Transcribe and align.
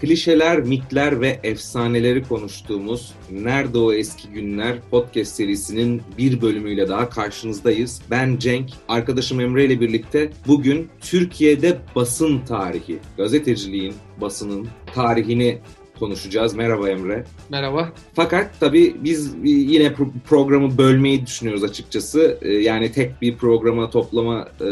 Klişeler, 0.00 0.60
mitler 0.60 1.20
ve 1.20 1.40
efsaneleri 1.42 2.22
konuştuğumuz 2.22 3.14
Nerede 3.30 3.78
O 3.78 3.92
Eski 3.92 4.28
Günler 4.28 4.76
podcast 4.90 5.34
serisinin 5.34 6.02
bir 6.18 6.42
bölümüyle 6.42 6.88
daha 6.88 7.08
karşınızdayız. 7.08 8.02
Ben 8.10 8.36
Cenk, 8.36 8.70
arkadaşım 8.88 9.40
Emre 9.40 9.64
ile 9.64 9.80
birlikte 9.80 10.30
bugün 10.46 10.88
Türkiye'de 11.00 11.78
basın 11.94 12.38
tarihi, 12.38 12.98
gazeteciliğin, 13.16 13.94
basının 14.20 14.68
tarihini 14.94 15.58
konuşacağız. 15.98 16.54
Merhaba 16.54 16.90
Emre. 16.90 17.24
Merhaba. 17.50 17.92
Fakat 18.14 18.50
tabii 18.60 18.96
biz 19.04 19.34
yine 19.44 19.94
programı 20.28 20.78
bölmeyi 20.78 21.26
düşünüyoruz 21.26 21.64
açıkçası. 21.64 22.38
Ee, 22.42 22.52
yani 22.52 22.92
tek 22.92 23.22
bir 23.22 23.36
programa 23.36 23.90
toplama 23.90 24.48
e, 24.60 24.64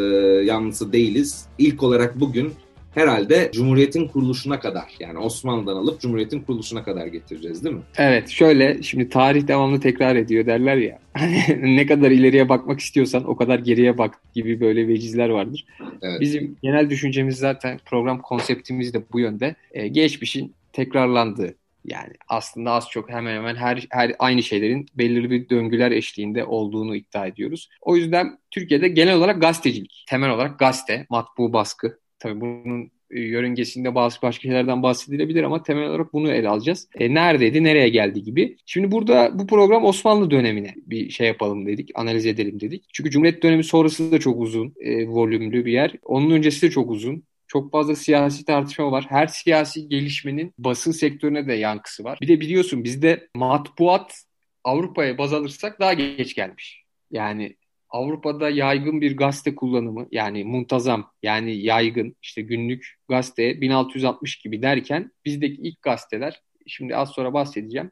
yanlısı 0.44 0.92
değiliz. 0.92 1.46
İlk 1.58 1.82
olarak 1.82 2.20
bugün 2.20 2.52
herhalde 2.94 3.50
Cumhuriyet'in 3.52 4.08
kuruluşuna 4.08 4.60
kadar 4.60 4.84
yani 5.00 5.18
Osmanlı'dan 5.18 5.76
alıp 5.76 6.00
Cumhuriyet'in 6.00 6.40
kuruluşuna 6.40 6.84
kadar 6.84 7.06
getireceğiz 7.06 7.64
değil 7.64 7.74
mi? 7.74 7.82
Evet 7.96 8.28
şöyle 8.28 8.82
şimdi 8.82 9.08
tarih 9.08 9.46
devamlı 9.46 9.80
tekrar 9.80 10.16
ediyor 10.16 10.46
derler 10.46 10.76
ya. 10.76 10.98
ne 11.62 11.86
kadar 11.86 12.10
ileriye 12.10 12.48
bakmak 12.48 12.80
istiyorsan 12.80 13.28
o 13.28 13.36
kadar 13.36 13.58
geriye 13.58 13.98
bak 13.98 14.20
gibi 14.34 14.60
böyle 14.60 14.88
vecizler 14.88 15.28
vardır. 15.28 15.66
Evet. 16.02 16.20
Bizim 16.20 16.56
genel 16.62 16.90
düşüncemiz 16.90 17.36
zaten 17.36 17.80
program 17.84 18.22
konseptimiz 18.22 18.94
de 18.94 19.02
bu 19.12 19.20
yönde. 19.20 19.54
Ee, 19.72 19.88
geçmişin 19.88 20.54
tekrarlandığı 20.72 21.54
yani 21.84 22.12
aslında 22.28 22.70
az 22.70 22.88
çok 22.90 23.10
hemen 23.10 23.34
hemen 23.34 23.56
her, 23.56 23.86
her 23.90 24.16
aynı 24.18 24.42
şeylerin 24.42 24.86
belirli 24.94 25.30
bir 25.30 25.48
döngüler 25.48 25.90
eşliğinde 25.90 26.44
olduğunu 26.44 26.96
iddia 26.96 27.26
ediyoruz. 27.26 27.68
O 27.80 27.96
yüzden 27.96 28.38
Türkiye'de 28.50 28.88
genel 28.88 29.14
olarak 29.16 29.40
gazetecilik, 29.40 30.04
temel 30.08 30.30
olarak 30.30 30.58
gazete, 30.58 31.06
matbu 31.10 31.52
baskı. 31.52 31.98
Tabii 32.24 32.40
bunun 32.40 32.90
e, 33.10 33.20
yörüngesinde 33.20 33.94
bazı 33.94 34.22
başka 34.22 34.42
şeylerden 34.42 34.82
bahsedilebilir 34.82 35.42
ama 35.42 35.62
temel 35.62 35.88
olarak 35.88 36.12
bunu 36.12 36.32
ele 36.32 36.48
alacağız. 36.48 36.88
E, 36.98 37.14
neredeydi, 37.14 37.64
nereye 37.64 37.88
geldi 37.88 38.22
gibi. 38.22 38.56
Şimdi 38.66 38.90
burada 38.90 39.38
bu 39.38 39.46
program 39.46 39.84
Osmanlı 39.84 40.30
dönemine 40.30 40.74
bir 40.76 41.10
şey 41.10 41.26
yapalım 41.26 41.66
dedik, 41.66 41.90
analiz 41.94 42.26
edelim 42.26 42.60
dedik. 42.60 42.84
Çünkü 42.92 43.10
Cumhuriyet 43.10 43.42
dönemi 43.42 43.64
sonrası 43.64 44.12
da 44.12 44.20
çok 44.20 44.40
uzun, 44.40 44.74
e, 44.80 45.08
volümlü 45.08 45.64
bir 45.64 45.72
yer. 45.72 45.94
Onun 46.02 46.30
öncesi 46.30 46.66
de 46.66 46.70
çok 46.70 46.90
uzun. 46.90 47.22
Çok 47.46 47.72
fazla 47.72 47.96
siyasi 47.96 48.44
tartışma 48.44 48.92
var. 48.92 49.06
Her 49.08 49.26
siyasi 49.26 49.88
gelişmenin 49.88 50.52
basın 50.58 50.92
sektörüne 50.92 51.48
de 51.48 51.52
yankısı 51.52 52.04
var. 52.04 52.18
Bir 52.22 52.28
de 52.28 52.40
biliyorsun 52.40 52.84
bizde 52.84 53.28
matbuat 53.34 54.24
Avrupa'ya 54.64 55.18
baz 55.18 55.32
alırsak 55.32 55.80
daha 55.80 55.92
geç 55.92 56.34
gelmiş. 56.34 56.84
Yani 57.10 57.56
Avrupa'da 57.94 58.50
yaygın 58.50 59.00
bir 59.00 59.16
gazete 59.16 59.54
kullanımı 59.54 60.06
yani 60.10 60.44
muntazam 60.44 61.10
yani 61.22 61.56
yaygın 61.56 62.16
işte 62.22 62.42
günlük 62.42 62.94
gazete 63.08 63.60
1660 63.60 64.36
gibi 64.38 64.62
derken 64.62 65.10
bizdeki 65.24 65.62
ilk 65.62 65.82
gazeteler 65.82 66.42
şimdi 66.66 66.96
az 66.96 67.10
sonra 67.10 67.32
bahsedeceğim 67.32 67.90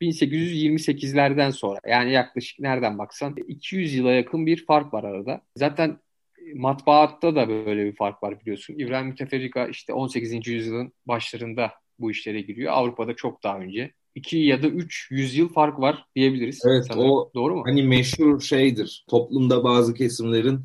1828'lerden 0.00 1.50
sonra 1.50 1.80
yani 1.86 2.12
yaklaşık 2.12 2.60
nereden 2.60 2.98
baksan 2.98 3.36
200 3.48 3.94
yıla 3.94 4.12
yakın 4.12 4.46
bir 4.46 4.66
fark 4.66 4.94
var 4.94 5.04
arada. 5.04 5.42
Zaten 5.56 5.98
matbaatta 6.54 7.36
da 7.36 7.48
böyle 7.48 7.84
bir 7.84 7.96
fark 7.96 8.22
var 8.22 8.40
biliyorsun. 8.40 8.74
İbrahim 8.78 9.06
Müteferrika 9.06 9.66
işte 9.66 9.92
18. 9.92 10.48
yüzyılın 10.48 10.92
başlarında 11.06 11.72
bu 11.98 12.10
işlere 12.10 12.40
giriyor. 12.40 12.72
Avrupa'da 12.72 13.16
çok 13.16 13.42
daha 13.42 13.58
önce. 13.58 13.92
2 14.14 14.38
ya 14.38 14.62
da 14.62 14.68
3 14.68 15.08
yüzyıl 15.10 15.48
fark 15.48 15.80
var 15.80 16.04
diyebiliriz. 16.16 16.62
Evet 16.68 16.86
sanırım. 16.88 17.10
o 17.10 17.30
doğru 17.34 17.56
mu? 17.56 17.62
Hani 17.66 17.82
meşhur 17.82 18.40
şeydir. 18.40 19.04
Toplumda 19.08 19.64
bazı 19.64 19.94
kesimlerin 19.94 20.60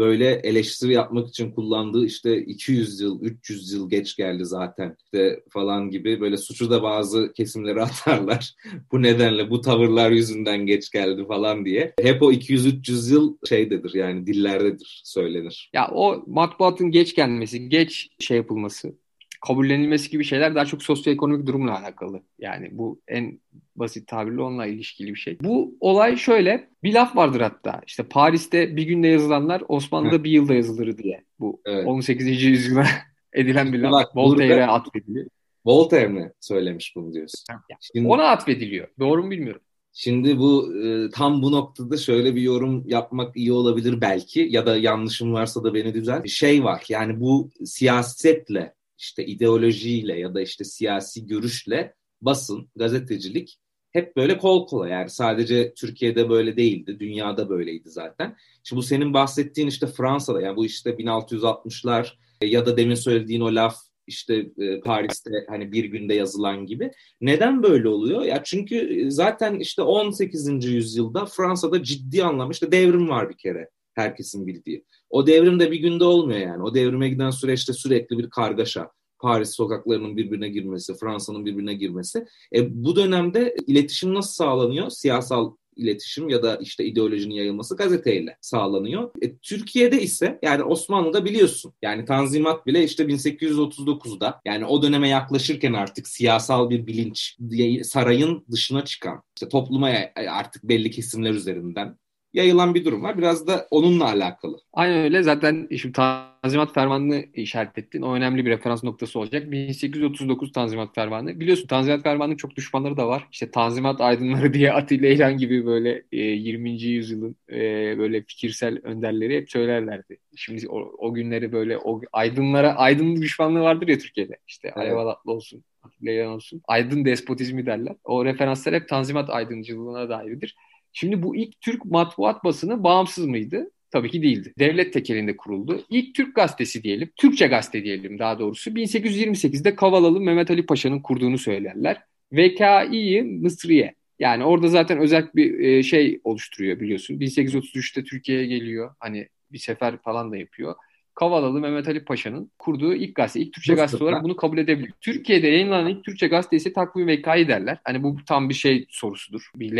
böyle 0.00 0.30
eleştiri 0.34 0.92
yapmak 0.92 1.28
için 1.28 1.50
kullandığı 1.50 2.06
işte 2.06 2.38
200 2.38 3.00
yıl, 3.00 3.22
300 3.22 3.72
yıl 3.72 3.90
geç 3.90 4.16
geldi 4.16 4.44
zaten 4.44 4.96
işte 5.04 5.42
falan 5.50 5.90
gibi 5.90 6.20
böyle 6.20 6.36
suçu 6.36 6.70
da 6.70 6.82
bazı 6.82 7.32
kesimlere 7.32 7.82
atarlar. 7.82 8.54
bu 8.92 9.02
nedenle 9.02 9.50
bu 9.50 9.60
tavırlar 9.60 10.10
yüzünden 10.10 10.66
geç 10.66 10.90
geldi 10.90 11.24
falan 11.28 11.64
diye. 11.64 11.94
Hep 12.02 12.22
o 12.22 12.32
200-300 12.32 13.12
yıl 13.12 13.36
şeydedir 13.48 13.94
yani 13.94 14.26
dillerdedir 14.26 15.00
söylenir. 15.04 15.70
Ya 15.72 15.90
o 15.92 16.24
matbuatın 16.26 16.90
geç 16.90 17.14
gelmesi, 17.14 17.68
geç 17.68 18.08
şey 18.18 18.36
yapılması 18.36 18.94
kabullenilmesi 19.40 20.10
gibi 20.10 20.24
şeyler 20.24 20.54
daha 20.54 20.64
çok 20.64 20.82
sosyoekonomik 20.82 21.46
durumla 21.46 21.80
alakalı. 21.80 22.22
Yani 22.38 22.68
bu 22.72 23.00
en 23.08 23.40
basit 23.76 24.08
tabirle 24.08 24.42
onunla 24.42 24.66
ilişkili 24.66 25.14
bir 25.14 25.18
şey. 25.18 25.38
Bu 25.40 25.76
olay 25.80 26.16
şöyle 26.16 26.68
bir 26.82 26.94
laf 26.94 27.16
vardır 27.16 27.40
hatta 27.40 27.80
işte 27.86 28.02
Paris'te 28.02 28.76
bir 28.76 28.82
günde 28.82 29.08
yazılanlar 29.08 29.62
Osmanlı'da 29.68 30.24
bir 30.24 30.30
yılda 30.30 30.54
yazılır 30.54 30.98
diye. 30.98 31.24
Bu 31.40 31.60
evet. 31.64 31.86
18. 31.86 32.42
yüzyılda 32.42 32.84
edilen 33.32 33.72
bir 33.72 33.78
laf. 33.78 34.16
Voltaire'e 34.16 34.66
atfediliyor. 34.66 35.26
Voltaire 35.66 36.08
mi 36.08 36.32
söylemiş 36.40 36.96
bunu 36.96 37.12
diyorsun? 37.12 37.44
Şimdi, 37.80 38.08
Ona 38.08 38.24
atfediliyor. 38.24 38.88
Doğru 38.98 39.22
mu 39.24 39.30
bilmiyorum. 39.30 39.60
Şimdi 39.92 40.38
bu 40.38 40.74
e, 40.84 41.10
tam 41.10 41.42
bu 41.42 41.52
noktada 41.52 41.96
şöyle 41.96 42.34
bir 42.34 42.40
yorum 42.42 42.88
yapmak 42.88 43.36
iyi 43.36 43.52
olabilir 43.52 44.00
belki 44.00 44.48
ya 44.50 44.66
da 44.66 44.76
yanlışım 44.76 45.32
varsa 45.32 45.64
da 45.64 45.74
beni 45.74 45.94
düzelt. 45.94 46.24
Bir 46.24 46.28
şey 46.28 46.64
var 46.64 46.84
yani 46.88 47.20
bu 47.20 47.50
siyasetle 47.64 48.74
işte 49.00 49.26
ideolojiyle 49.26 50.18
ya 50.18 50.34
da 50.34 50.40
işte 50.40 50.64
siyasi 50.64 51.26
görüşle 51.26 51.94
basın, 52.20 52.70
gazetecilik 52.76 53.58
hep 53.92 54.16
böyle 54.16 54.38
kol 54.38 54.66
kola 54.66 54.88
yani 54.88 55.10
sadece 55.10 55.74
Türkiye'de 55.74 56.30
böyle 56.30 56.56
değildi, 56.56 57.00
dünyada 57.00 57.48
böyleydi 57.48 57.90
zaten. 57.90 58.36
Şimdi 58.64 58.78
bu 58.78 58.82
senin 58.82 59.14
bahsettiğin 59.14 59.68
işte 59.68 59.86
Fransa'da 59.86 60.40
yani 60.40 60.56
bu 60.56 60.66
işte 60.66 60.90
1660'lar 60.90 62.08
ya 62.42 62.66
da 62.66 62.76
demin 62.76 62.94
söylediğin 62.94 63.40
o 63.40 63.54
laf 63.54 63.76
işte 64.06 64.46
e, 64.58 64.80
Paris'te 64.80 65.30
hani 65.48 65.72
bir 65.72 65.84
günde 65.84 66.14
yazılan 66.14 66.66
gibi. 66.66 66.90
Neden 67.20 67.62
böyle 67.62 67.88
oluyor? 67.88 68.22
Ya 68.22 68.42
çünkü 68.44 69.06
zaten 69.10 69.58
işte 69.58 69.82
18. 69.82 70.64
yüzyılda 70.64 71.26
Fransa'da 71.26 71.82
ciddi 71.82 72.24
anlamda 72.24 72.52
işte 72.52 72.72
devrim 72.72 73.08
var 73.08 73.30
bir 73.30 73.36
kere 73.36 73.68
herkesin 73.94 74.46
bildiği. 74.46 74.84
O 75.10 75.26
devrim 75.26 75.60
de 75.60 75.70
bir 75.70 75.80
günde 75.80 76.04
olmuyor 76.04 76.40
yani. 76.40 76.62
O 76.62 76.74
devrime 76.74 77.08
giden 77.08 77.30
süreçte 77.30 77.72
sürekli 77.72 78.18
bir 78.18 78.30
kargaşa. 78.30 78.90
Paris 79.20 79.50
sokaklarının 79.50 80.16
birbirine 80.16 80.48
girmesi, 80.48 80.94
Fransa'nın 80.94 81.46
birbirine 81.46 81.74
girmesi. 81.74 82.26
E, 82.54 82.84
bu 82.84 82.96
dönemde 82.96 83.54
iletişim 83.66 84.14
nasıl 84.14 84.32
sağlanıyor? 84.32 84.90
Siyasal 84.90 85.52
iletişim 85.76 86.28
ya 86.28 86.42
da 86.42 86.56
işte 86.56 86.84
ideolojinin 86.84 87.34
yayılması 87.34 87.76
gazeteyle 87.76 88.36
sağlanıyor. 88.40 89.10
E, 89.22 89.36
Türkiye'de 89.36 90.02
ise 90.02 90.38
yani 90.42 90.62
Osmanlı'da 90.62 91.24
biliyorsun 91.24 91.72
yani 91.82 92.04
Tanzimat 92.04 92.66
bile 92.66 92.84
işte 92.84 93.04
1839'da 93.04 94.40
yani 94.44 94.66
o 94.66 94.82
döneme 94.82 95.08
yaklaşırken 95.08 95.72
artık 95.72 96.08
siyasal 96.08 96.70
bir 96.70 96.86
bilinç 96.86 97.36
sarayın 97.84 98.44
dışına 98.50 98.84
çıkan 98.84 99.22
işte 99.36 99.48
topluma 99.48 99.90
artık 100.28 100.64
belli 100.64 100.90
kesimler 100.90 101.30
üzerinden 101.30 101.96
yayılan 102.32 102.74
bir 102.74 102.84
durum 102.84 103.02
var. 103.02 103.18
Biraz 103.18 103.46
da 103.46 103.66
onunla 103.70 104.04
alakalı. 104.04 104.60
Aynen 104.72 105.04
öyle. 105.04 105.22
Zaten 105.22 105.68
şimdi 105.76 105.92
Tanzimat 105.92 106.74
Fermanı'nı 106.74 107.24
işaret 107.34 107.78
ettin. 107.78 108.02
O 108.02 108.14
önemli 108.14 108.46
bir 108.46 108.50
referans 108.50 108.84
noktası 108.84 109.18
olacak. 109.18 109.50
1839 109.50 110.52
Tanzimat 110.52 110.94
Fermanı. 110.94 111.40
Biliyorsun 111.40 111.66
Tanzimat 111.66 112.02
Fermanı'nın 112.02 112.36
çok 112.36 112.56
düşmanları 112.56 112.96
da 112.96 113.08
var. 113.08 113.28
İşte 113.32 113.50
Tanzimat 113.50 114.00
aydınları 114.00 114.54
diye 114.54 114.72
Atilla 114.72 115.08
İlhan 115.08 115.36
gibi 115.36 115.66
böyle 115.66 116.02
e, 116.12 116.18
20. 116.18 116.70
yüzyılın 116.70 117.36
e, 117.52 117.58
böyle 117.98 118.22
fikirsel 118.22 118.78
önderleri 118.82 119.36
hep 119.36 119.50
söylerlerdi. 119.50 120.18
Şimdi 120.36 120.68
o, 120.68 120.78
o 120.98 121.14
günleri 121.14 121.52
böyle 121.52 121.78
o 121.78 122.00
aydınlara 122.12 122.76
aydın 122.76 123.22
düşmanlığı 123.22 123.60
vardır 123.60 123.88
ya 123.88 123.98
Türkiye'de. 123.98 124.36
İşte. 124.48 124.72
Alev 124.72 124.96
Alatlı 124.96 125.32
olsun. 125.32 125.64
Atilla 125.82 126.12
İlhan 126.12 126.32
olsun. 126.32 126.62
Aydın 126.68 127.04
despotizmi 127.04 127.66
derler. 127.66 127.96
O 128.04 128.24
referanslar 128.24 128.74
hep 128.74 128.88
Tanzimat 128.88 129.30
aydıncılığına 129.30 130.08
dairdir. 130.08 130.56
Şimdi 130.92 131.22
bu 131.22 131.36
ilk 131.36 131.60
Türk 131.60 131.84
matbuat 131.84 132.44
basını 132.44 132.84
bağımsız 132.84 133.26
mıydı? 133.26 133.70
Tabii 133.90 134.10
ki 134.10 134.22
değildi. 134.22 134.52
Devlet 134.58 134.92
tekelinde 134.92 135.36
kuruldu. 135.36 135.84
İlk 135.90 136.14
Türk 136.14 136.36
gazetesi 136.36 136.82
diyelim, 136.82 137.10
Türkçe 137.16 137.46
gazete 137.46 137.84
diyelim 137.84 138.18
daha 138.18 138.38
doğrusu 138.38 138.70
1828'de 138.70 139.74
Kavalalı 139.74 140.20
Mehmet 140.20 140.50
Ali 140.50 140.66
Paşa'nın 140.66 141.00
kurduğunu 141.00 141.38
söylerler. 141.38 142.02
VKİ 142.32 143.22
Mısriye. 143.22 143.94
Yani 144.18 144.44
orada 144.44 144.68
zaten 144.68 144.98
özel 144.98 145.28
bir 145.34 145.58
e, 145.58 145.82
şey 145.82 146.20
oluşturuyor 146.24 146.80
biliyorsun. 146.80 147.18
1833'te 147.18 148.04
Türkiye'ye 148.04 148.46
geliyor. 148.46 148.94
Hani 148.98 149.28
bir 149.52 149.58
sefer 149.58 149.98
falan 149.98 150.32
da 150.32 150.36
yapıyor. 150.36 150.74
Kavalalı 151.20 151.60
Mehmet 151.60 151.88
Ali 151.88 152.04
Paşa'nın 152.04 152.50
kurduğu 152.58 152.94
ilk 152.94 153.14
gazete, 153.14 153.40
ilk 153.40 153.52
Türkçe 153.52 153.74
gazete 153.74 154.04
olarak 154.04 154.24
bunu 154.24 154.36
kabul 154.36 154.58
edebilir. 154.58 154.92
Türkiye'de 155.00 155.48
yayınlanan 155.48 155.90
ilk 155.90 156.04
Türkçe 156.04 156.26
gazete 156.26 156.56
ise 156.56 156.72
Takvim 156.72 157.06
Vekayı 157.06 157.48
derler. 157.48 157.78
Hani 157.84 158.02
bu 158.02 158.16
tam 158.26 158.48
bir 158.48 158.54
şey 158.54 158.86
sorusudur. 158.90 159.50
Bir 159.56 159.72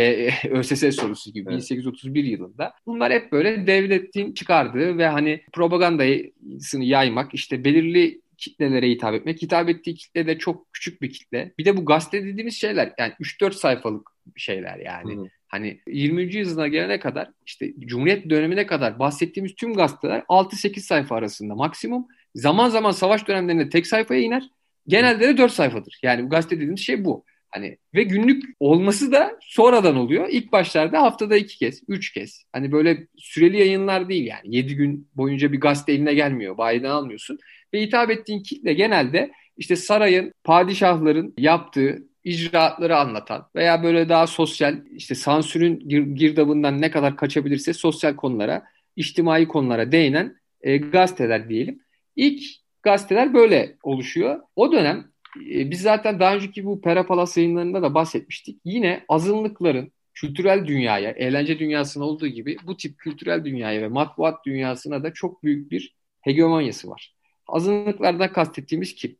ÖSS 0.51 0.95
sorusu 0.95 1.33
gibi 1.33 1.49
evet. 1.49 1.61
1831 1.61 2.23
yılında. 2.23 2.73
Bunlar 2.85 3.13
hep 3.13 3.31
böyle 3.31 3.67
devletin 3.67 4.33
çıkardığı 4.33 4.97
ve 4.97 5.07
hani 5.07 5.41
propagandasını 5.53 6.83
yaymak, 6.83 7.33
işte 7.33 7.63
belirli 7.63 8.21
kitlelere 8.37 8.89
hitap 8.89 9.13
etmek. 9.13 9.41
Hitap 9.41 9.69
ettiği 9.69 9.95
kitle 9.95 10.27
de 10.27 10.37
çok 10.37 10.73
küçük 10.73 11.01
bir 11.01 11.11
kitle. 11.11 11.53
Bir 11.57 11.65
de 11.65 11.77
bu 11.77 11.85
gazete 11.85 12.23
dediğimiz 12.23 12.55
şeyler 12.55 12.93
yani 12.97 13.13
3-4 13.19 13.51
sayfalık 13.51 14.09
şeyler 14.35 14.77
yani. 14.77 15.15
Hı. 15.15 15.25
Hani 15.51 15.79
20. 15.87 16.35
yüzyıla 16.35 16.67
gelene 16.67 16.99
kadar 16.99 17.29
işte 17.45 17.73
Cumhuriyet 17.79 18.29
dönemine 18.29 18.65
kadar 18.65 18.99
bahsettiğimiz 18.99 19.55
tüm 19.55 19.73
gazeteler 19.73 20.19
6-8 20.19 20.79
sayfa 20.79 21.15
arasında 21.15 21.55
maksimum. 21.55 22.07
Zaman 22.35 22.69
zaman 22.69 22.91
savaş 22.91 23.27
dönemlerinde 23.27 23.69
tek 23.69 23.87
sayfaya 23.87 24.21
iner. 24.21 24.43
Genelde 24.87 25.27
de 25.27 25.37
4 25.37 25.51
sayfadır. 25.51 25.99
Yani 26.03 26.29
gazete 26.29 26.55
dediğimiz 26.55 26.79
şey 26.79 27.05
bu. 27.05 27.25
Hani 27.49 27.77
ve 27.95 28.03
günlük 28.03 28.43
olması 28.59 29.11
da 29.11 29.37
sonradan 29.41 29.95
oluyor. 29.95 30.27
İlk 30.31 30.51
başlarda 30.51 31.01
haftada 31.01 31.37
iki 31.37 31.57
kez, 31.57 31.81
üç 31.87 32.13
kez. 32.13 32.43
Hani 32.53 32.71
böyle 32.71 33.07
süreli 33.17 33.57
yayınlar 33.57 34.09
değil 34.09 34.25
yani. 34.25 34.55
Yedi 34.55 34.75
gün 34.75 35.07
boyunca 35.15 35.51
bir 35.51 35.59
gazete 35.59 35.93
eline 35.93 36.13
gelmiyor. 36.13 36.57
Bayiden 36.57 36.89
almıyorsun. 36.89 37.39
Ve 37.73 37.81
hitap 37.81 38.11
ettiğin 38.11 38.43
kitle 38.43 38.73
genelde 38.73 39.31
işte 39.57 39.75
sarayın, 39.75 40.33
padişahların 40.43 41.33
yaptığı 41.37 42.10
icraatları 42.23 42.97
anlatan 42.97 43.47
veya 43.55 43.83
böyle 43.83 44.09
daha 44.09 44.27
sosyal 44.27 44.85
işte 44.91 45.15
sansürün 45.15 45.89
girdabından 46.15 46.81
ne 46.81 46.91
kadar 46.91 47.15
kaçabilirse 47.15 47.73
sosyal 47.73 48.15
konulara, 48.15 48.63
içtimai 48.95 49.47
konulara 49.47 49.91
değinen 49.91 50.35
e, 50.61 50.77
gazeteler 50.77 51.49
diyelim. 51.49 51.81
İlk 52.15 52.43
gazeteler 52.83 53.33
böyle 53.33 53.77
oluşuyor. 53.83 54.39
O 54.55 54.71
dönem 54.71 55.11
e, 55.49 55.71
biz 55.71 55.81
zaten 55.81 56.19
daha 56.19 56.35
önceki 56.35 56.65
bu 56.65 56.81
Pera 56.81 57.05
Palas 57.05 57.37
yayınlarında 57.37 57.81
da 57.81 57.93
bahsetmiştik. 57.93 58.61
Yine 58.65 59.05
azınlıkların 59.09 59.91
kültürel 60.13 60.67
dünyaya, 60.67 61.11
eğlence 61.11 61.59
dünyasına 61.59 62.03
olduğu 62.03 62.27
gibi 62.27 62.57
bu 62.67 62.77
tip 62.77 62.97
kültürel 62.97 63.45
dünyaya 63.45 63.81
ve 63.81 63.87
matbuat 63.87 64.45
dünyasına 64.45 65.03
da 65.03 65.13
çok 65.13 65.43
büyük 65.43 65.71
bir 65.71 65.95
hegemonyası 66.21 66.89
var. 66.89 67.15
Azınlıklardan 67.47 68.33
kastettiğimiz 68.33 68.95
kim? 68.95 69.17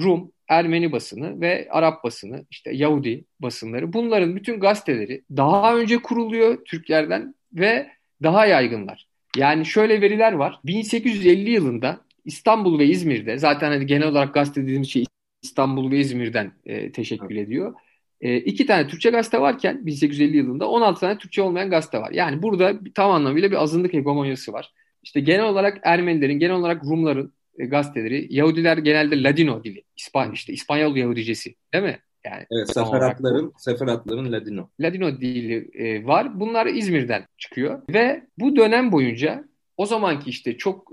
Rum, 0.00 0.32
Ermeni 0.48 0.92
basını 0.92 1.40
ve 1.40 1.68
Arap 1.70 2.04
basını, 2.04 2.46
işte 2.50 2.70
Yahudi 2.74 3.24
basınları 3.40 3.92
bunların 3.92 4.36
bütün 4.36 4.60
gazeteleri 4.60 5.22
daha 5.36 5.76
önce 5.76 5.98
kuruluyor 5.98 6.64
Türklerden 6.64 7.34
ve 7.52 7.90
daha 8.22 8.46
yaygınlar. 8.46 9.06
Yani 9.36 9.66
şöyle 9.66 10.00
veriler 10.00 10.32
var. 10.32 10.60
1850 10.64 11.50
yılında 11.50 12.00
İstanbul 12.24 12.78
ve 12.78 12.86
İzmir'de 12.86 13.38
zaten 13.38 13.70
hani 13.70 13.86
genel 13.86 14.08
olarak 14.08 14.34
gazete 14.34 14.62
dediğimiz 14.62 14.90
şey 14.90 15.04
İstanbul 15.42 15.90
ve 15.90 15.98
İzmir'den 15.98 16.52
e, 16.66 16.92
teşekkül 16.92 17.36
evet. 17.36 17.46
ediyor. 17.46 17.74
E, 18.20 18.36
iki 18.36 18.66
tane 18.66 18.88
Türkçe 18.88 19.10
gazete 19.10 19.40
varken 19.40 19.86
1850 19.86 20.36
yılında 20.36 20.68
16 20.68 21.00
tane 21.00 21.18
Türkçe 21.18 21.42
olmayan 21.42 21.70
gazete 21.70 21.98
var. 21.98 22.10
Yani 22.10 22.42
burada 22.42 22.78
tam 22.94 23.10
anlamıyla 23.10 23.50
bir 23.50 23.62
azınlık 23.62 23.92
hegemonyası 23.92 24.52
var. 24.52 24.72
İşte 25.02 25.20
genel 25.20 25.44
olarak 25.44 25.80
Ermenilerin, 25.82 26.38
genel 26.38 26.54
olarak 26.54 26.84
Rumların 26.84 27.32
e, 27.58 27.66
gazeteleri, 27.66 28.26
Yahudiler 28.30 28.78
genelde 28.78 29.22
Ladino 29.22 29.64
dili, 29.64 29.82
İspan, 29.96 30.32
işte 30.32 30.52
İspanyol 30.52 30.96
Yahudicesi 30.96 31.54
değil 31.74 31.84
mi? 31.84 31.98
Yani 32.24 32.46
evet, 32.50 32.72
seferatların, 32.72 33.52
seferatların 33.58 34.32
Ladino. 34.32 34.68
Ladino 34.80 35.20
dili 35.20 35.70
e, 35.74 36.06
var. 36.06 36.40
Bunlar 36.40 36.66
İzmir'den 36.66 37.26
çıkıyor 37.38 37.82
ve 37.88 38.22
bu 38.38 38.56
dönem 38.56 38.92
boyunca 38.92 39.44
o 39.76 39.86
zamanki 39.86 40.30
işte 40.30 40.56
çok 40.56 40.92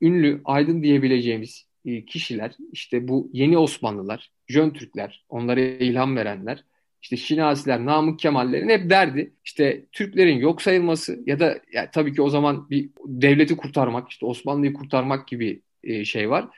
ünlü, 0.00 0.40
aydın 0.44 0.82
diyebileceğimiz 0.82 1.66
e, 1.84 2.04
kişiler, 2.04 2.56
işte 2.72 3.08
bu 3.08 3.30
yeni 3.32 3.58
Osmanlılar, 3.58 4.30
Jön 4.48 4.70
Türkler, 4.70 5.24
onlara 5.28 5.60
ilham 5.60 6.16
verenler, 6.16 6.64
işte 7.02 7.16
Şinasiler, 7.16 7.86
Namık 7.86 8.18
Kemallerin 8.18 8.68
hep 8.68 8.90
derdi 8.90 9.32
işte 9.44 9.84
Türklerin 9.92 10.38
yok 10.38 10.62
sayılması 10.62 11.22
ya 11.26 11.40
da 11.40 11.58
yani 11.72 11.88
tabii 11.92 12.14
ki 12.14 12.22
o 12.22 12.30
zaman 12.30 12.70
bir 12.70 12.90
devleti 13.06 13.56
kurtarmak, 13.56 14.08
işte 14.08 14.26
Osmanlı'yı 14.26 14.72
kurtarmak 14.72 15.28
gibi 15.28 15.62
e, 15.86 16.04
şey 16.04 16.30
var. 16.30 16.48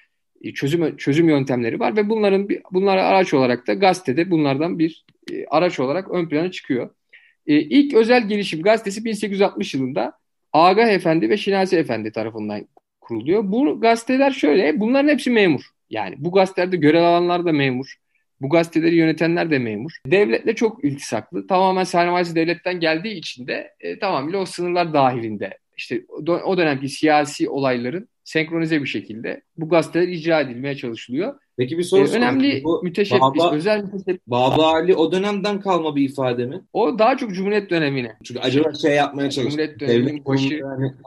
E, 0.42 0.52
çözüm 0.52 0.96
çözüm 0.96 1.28
yöntemleri 1.28 1.80
var 1.80 1.96
ve 1.96 2.08
bunların 2.08 2.48
bunlara 2.72 3.04
araç 3.04 3.34
olarak 3.34 3.66
da 3.66 3.74
gazetede 3.74 4.30
bunlardan 4.30 4.78
bir 4.78 5.04
araç 5.48 5.80
olarak 5.80 6.10
ön 6.10 6.28
plana 6.28 6.50
çıkıyor. 6.50 6.90
İlk 7.46 7.94
özel 7.94 8.28
gelişim 8.28 8.62
gazetesi 8.62 9.04
1860 9.04 9.74
yılında 9.74 10.18
Agah 10.52 10.88
Efendi 10.88 11.30
ve 11.30 11.36
Şinasi 11.36 11.76
Efendi 11.76 12.12
tarafından 12.12 12.66
kuruluyor. 13.00 13.42
Bu 13.44 13.80
gazeteler 13.80 14.30
şöyle, 14.30 14.80
bunların 14.80 15.08
hepsi 15.08 15.30
memur. 15.30 15.62
Yani 15.90 16.14
bu 16.18 16.32
gazetelerde 16.32 16.76
görev 16.76 17.02
alanlar 17.02 17.44
da 17.44 17.52
memur. 17.52 17.94
Bu 18.40 18.48
gazeteleri 18.48 18.96
yönetenler 18.96 19.50
de 19.50 19.58
memur. 19.58 19.92
Devletle 20.06 20.54
çok 20.54 20.84
iltisaklı. 20.84 21.46
Tamamen 21.46 21.84
sermayesi 21.84 22.34
devletten 22.34 22.80
geldiği 22.80 23.14
için 23.14 23.46
de 23.46 23.74
e, 23.80 23.98
tamamıyla 23.98 24.38
o 24.38 24.46
sınırlar 24.46 24.94
dahilinde. 24.94 25.58
İşte 25.76 26.04
o 26.44 26.58
dönemki 26.58 26.88
siyasi 26.88 27.48
olayların 27.48 28.08
senkronize 28.28 28.82
bir 28.82 28.86
şekilde 28.86 29.42
bu 29.56 29.68
gazeteler 29.68 30.08
icra 30.08 30.40
edilmeye 30.40 30.76
çalışılıyor. 30.76 31.34
Peki 31.56 31.78
bir 31.78 31.82
soru 31.82 32.08
ee, 32.08 32.16
Önemli 32.16 32.64
bu 32.64 32.82
müteşebbis, 32.82 33.20
Baba, 33.20 33.54
özel 33.54 33.82
müteşebbis. 33.82 34.26
Baba 34.26 34.72
Ali 34.72 34.94
o 34.94 35.12
dönemden 35.12 35.60
kalma 35.60 35.96
bir 35.96 36.08
ifade 36.08 36.46
mi? 36.46 36.62
O 36.72 36.98
daha 36.98 37.16
çok 37.16 37.30
Cumhuriyet 37.30 37.70
dönemine. 37.70 38.16
Çünkü 38.24 38.40
acaba 38.40 38.74
şey 38.74 38.94
yapmaya 38.94 39.30
çalışıyor. 39.30 39.68
Cumhuriyet 39.68 39.80
devlet, 39.80 40.26
başı... 40.26 40.54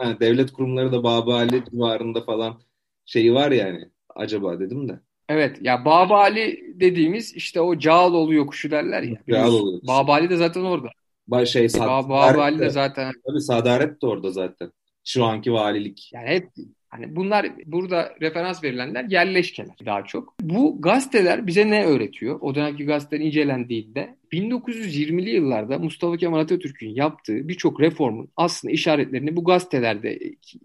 yani, 0.01 0.19
devlet 0.19 0.51
kurumları 0.51 0.91
da 0.91 1.03
Baba 1.03 1.35
Ali 1.35 1.63
civarında 1.71 2.21
falan 2.21 2.61
şeyi 3.05 3.33
var 3.33 3.51
yani. 3.51 3.89
Acaba 4.15 4.59
dedim 4.59 4.89
de. 4.89 4.99
Evet 5.29 5.57
ya 5.61 5.85
Baba 5.85 6.19
Ali 6.19 6.73
dediğimiz 6.75 7.35
işte 7.35 7.61
o 7.61 7.77
Cağaloğlu 7.77 8.33
yokuşu 8.33 8.71
derler 8.71 9.03
ya. 9.03 9.17
Cağaloğlu 9.29 9.71
yokuşu. 9.71 9.87
Baba 9.87 10.13
Ali 10.13 10.29
de 10.29 10.35
zaten 10.35 10.61
orada. 10.61 10.87
Ba 11.27 11.45
şey, 11.45 11.67
Baba, 11.79 12.09
Baba 12.09 12.41
Ali 12.41 12.59
de 12.59 12.69
zaten. 12.69 13.11
Tabii 13.27 13.41
Sadaret 13.41 14.01
de 14.01 14.07
orada 14.07 14.31
zaten. 14.31 14.71
Şu 15.03 15.25
anki 15.25 15.53
valilik. 15.53 16.09
Yani 16.13 16.27
hep 16.27 16.49
Hani 16.91 17.15
bunlar 17.15 17.51
burada 17.65 18.15
referans 18.21 18.63
verilenler 18.63 19.03
yerleşkeler 19.03 19.75
daha 19.85 20.05
çok. 20.05 20.33
Bu 20.41 20.81
gazeteler 20.81 21.47
bize 21.47 21.69
ne 21.69 21.85
öğretiyor? 21.85 22.37
O 22.41 22.55
dönemki 22.55 22.85
gazeteler 22.85 23.25
incelendiğinde 23.25 24.15
1920'li 24.31 25.29
yıllarda 25.29 25.79
Mustafa 25.79 26.17
Kemal 26.17 26.39
Atatürk'ün 26.39 26.89
yaptığı 26.89 27.47
birçok 27.47 27.81
reformun 27.81 28.29
aslında 28.37 28.71
işaretlerini 28.71 29.35
bu 29.35 29.43
gazetelerde 29.43 30.19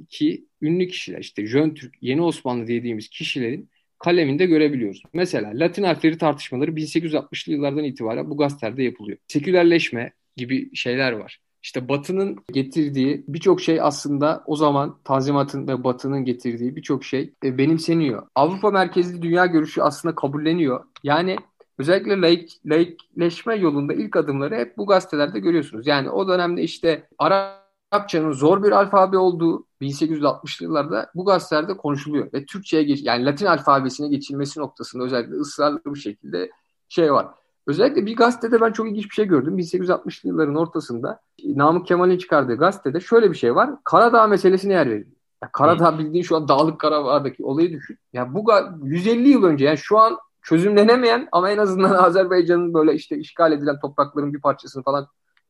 ki 0.09 0.45
ünlü 0.63 0.89
kişiler 0.89 1.19
işte 1.19 1.47
Jön 1.47 1.75
Türk, 1.75 1.95
Yeni 2.01 2.23
Osmanlı 2.23 2.69
dediğimiz 2.69 3.09
kişilerin 3.09 3.71
kaleminde 3.99 4.47
görebiliyoruz. 4.47 5.03
Mesela 5.13 5.51
Latin 5.55 5.83
harfleri 5.83 6.19
tartışmaları 6.19 6.71
1860'lı 6.71 7.53
yıllardan 7.53 7.85
itibaren 7.85 8.31
bu 8.31 8.37
gazetelerde 8.37 8.83
yapılıyor. 8.83 9.19
Sekülerleşme 9.29 10.13
gibi 10.37 10.77
şeyler 10.77 11.13
var. 11.13 11.41
İşte 11.67 11.89
Batı'nın 11.89 12.39
getirdiği 12.53 13.25
birçok 13.29 13.61
şey 13.61 13.81
aslında 13.81 14.43
o 14.47 14.57
zaman 14.57 14.99
Tanzimat'ın 15.05 15.69
ve 15.69 15.85
Batı'nın 15.85 16.25
getirdiği 16.25 16.77
birçok 16.77 17.05
şey 17.05 17.35
e, 17.45 17.59
benimseniyor. 17.59 18.27
Avrupa 18.35 18.71
merkezli 18.71 19.23
dünya 19.23 19.47
görüşü 19.47 19.83
aslında 19.83 20.15
kabulleniyor. 20.15 20.85
Yani 21.03 21.37
özellikle 21.79 22.21
laik, 22.21 22.61
laikleşme 22.67 23.55
yolunda 23.55 23.95
ilk 23.95 24.17
adımları 24.17 24.57
hep 24.57 24.77
bu 24.77 24.87
gazetelerde 24.87 25.39
görüyorsunuz. 25.39 25.87
Yani 25.87 26.11
o 26.11 26.29
dönemde 26.29 26.63
işte 26.63 27.09
Arapçanın 27.19 28.33
zor 28.33 28.63
bir 28.63 28.73
alfabe 28.73 29.19
olduğu 29.19 29.67
1860'lı 29.81 30.65
yıllarda 30.65 31.11
bu 31.15 31.25
gazetelerde 31.25 31.77
konuşuluyor 31.77 32.33
ve 32.33 32.45
Türkçe'ye 32.45 32.83
geç 32.83 33.03
yani 33.03 33.25
Latin 33.25 33.47
alfabesine 33.47 34.09
geçilmesi 34.09 34.61
noktasında 34.61 35.05
özellikle 35.05 35.35
ısrarlı 35.35 35.81
bir 35.87 36.01
şekilde 36.01 36.51
şey 36.89 37.13
var. 37.13 37.27
Özellikle 37.67 38.07
bir 38.07 38.17
gazetede 38.17 38.61
ben 38.61 38.73
çok 38.73 38.89
ilginç 38.89 39.05
bir 39.05 39.15
şey 39.15 39.25
gördüm. 39.25 39.59
1860'lı 39.59 40.29
yılların 40.29 40.55
ortasında 40.55 41.21
Namık 41.45 41.87
Kemal'in 41.87 42.19
çıkardığı 42.19 42.57
gazetede 42.57 43.01
şöyle 43.01 43.31
bir 43.31 43.37
şey 43.37 43.55
var. 43.55 43.71
Karadağ 43.85 44.27
meselesine 44.27 44.73
yer 44.73 44.87
veriliyor. 44.87 45.17
Ya 45.43 45.51
Karadağ 45.53 45.99
bildiğin 45.99 46.23
şu 46.23 46.37
an 46.37 46.49
Dağlık 46.49 46.81
Karabağ'daki 46.81 47.45
olayı 47.45 47.73
düşün. 47.73 47.99
Ya 48.13 48.35
bu 48.35 48.45
150 48.83 49.29
yıl 49.29 49.45
önce 49.45 49.65
yani 49.65 49.79
şu 49.79 49.99
an 49.99 50.19
çözümlenemeyen 50.43 51.29
ama 51.33 51.51
en 51.51 51.59
azından 51.59 51.91
Azerbaycan'ın 52.05 52.75
böyle 52.75 52.95
işte 52.95 53.17
işgal 53.17 53.53
edilen 53.53 53.81
toprakların 53.81 54.35
bir 54.35 54.41
parçasını 54.41 54.83
falan 54.83 55.07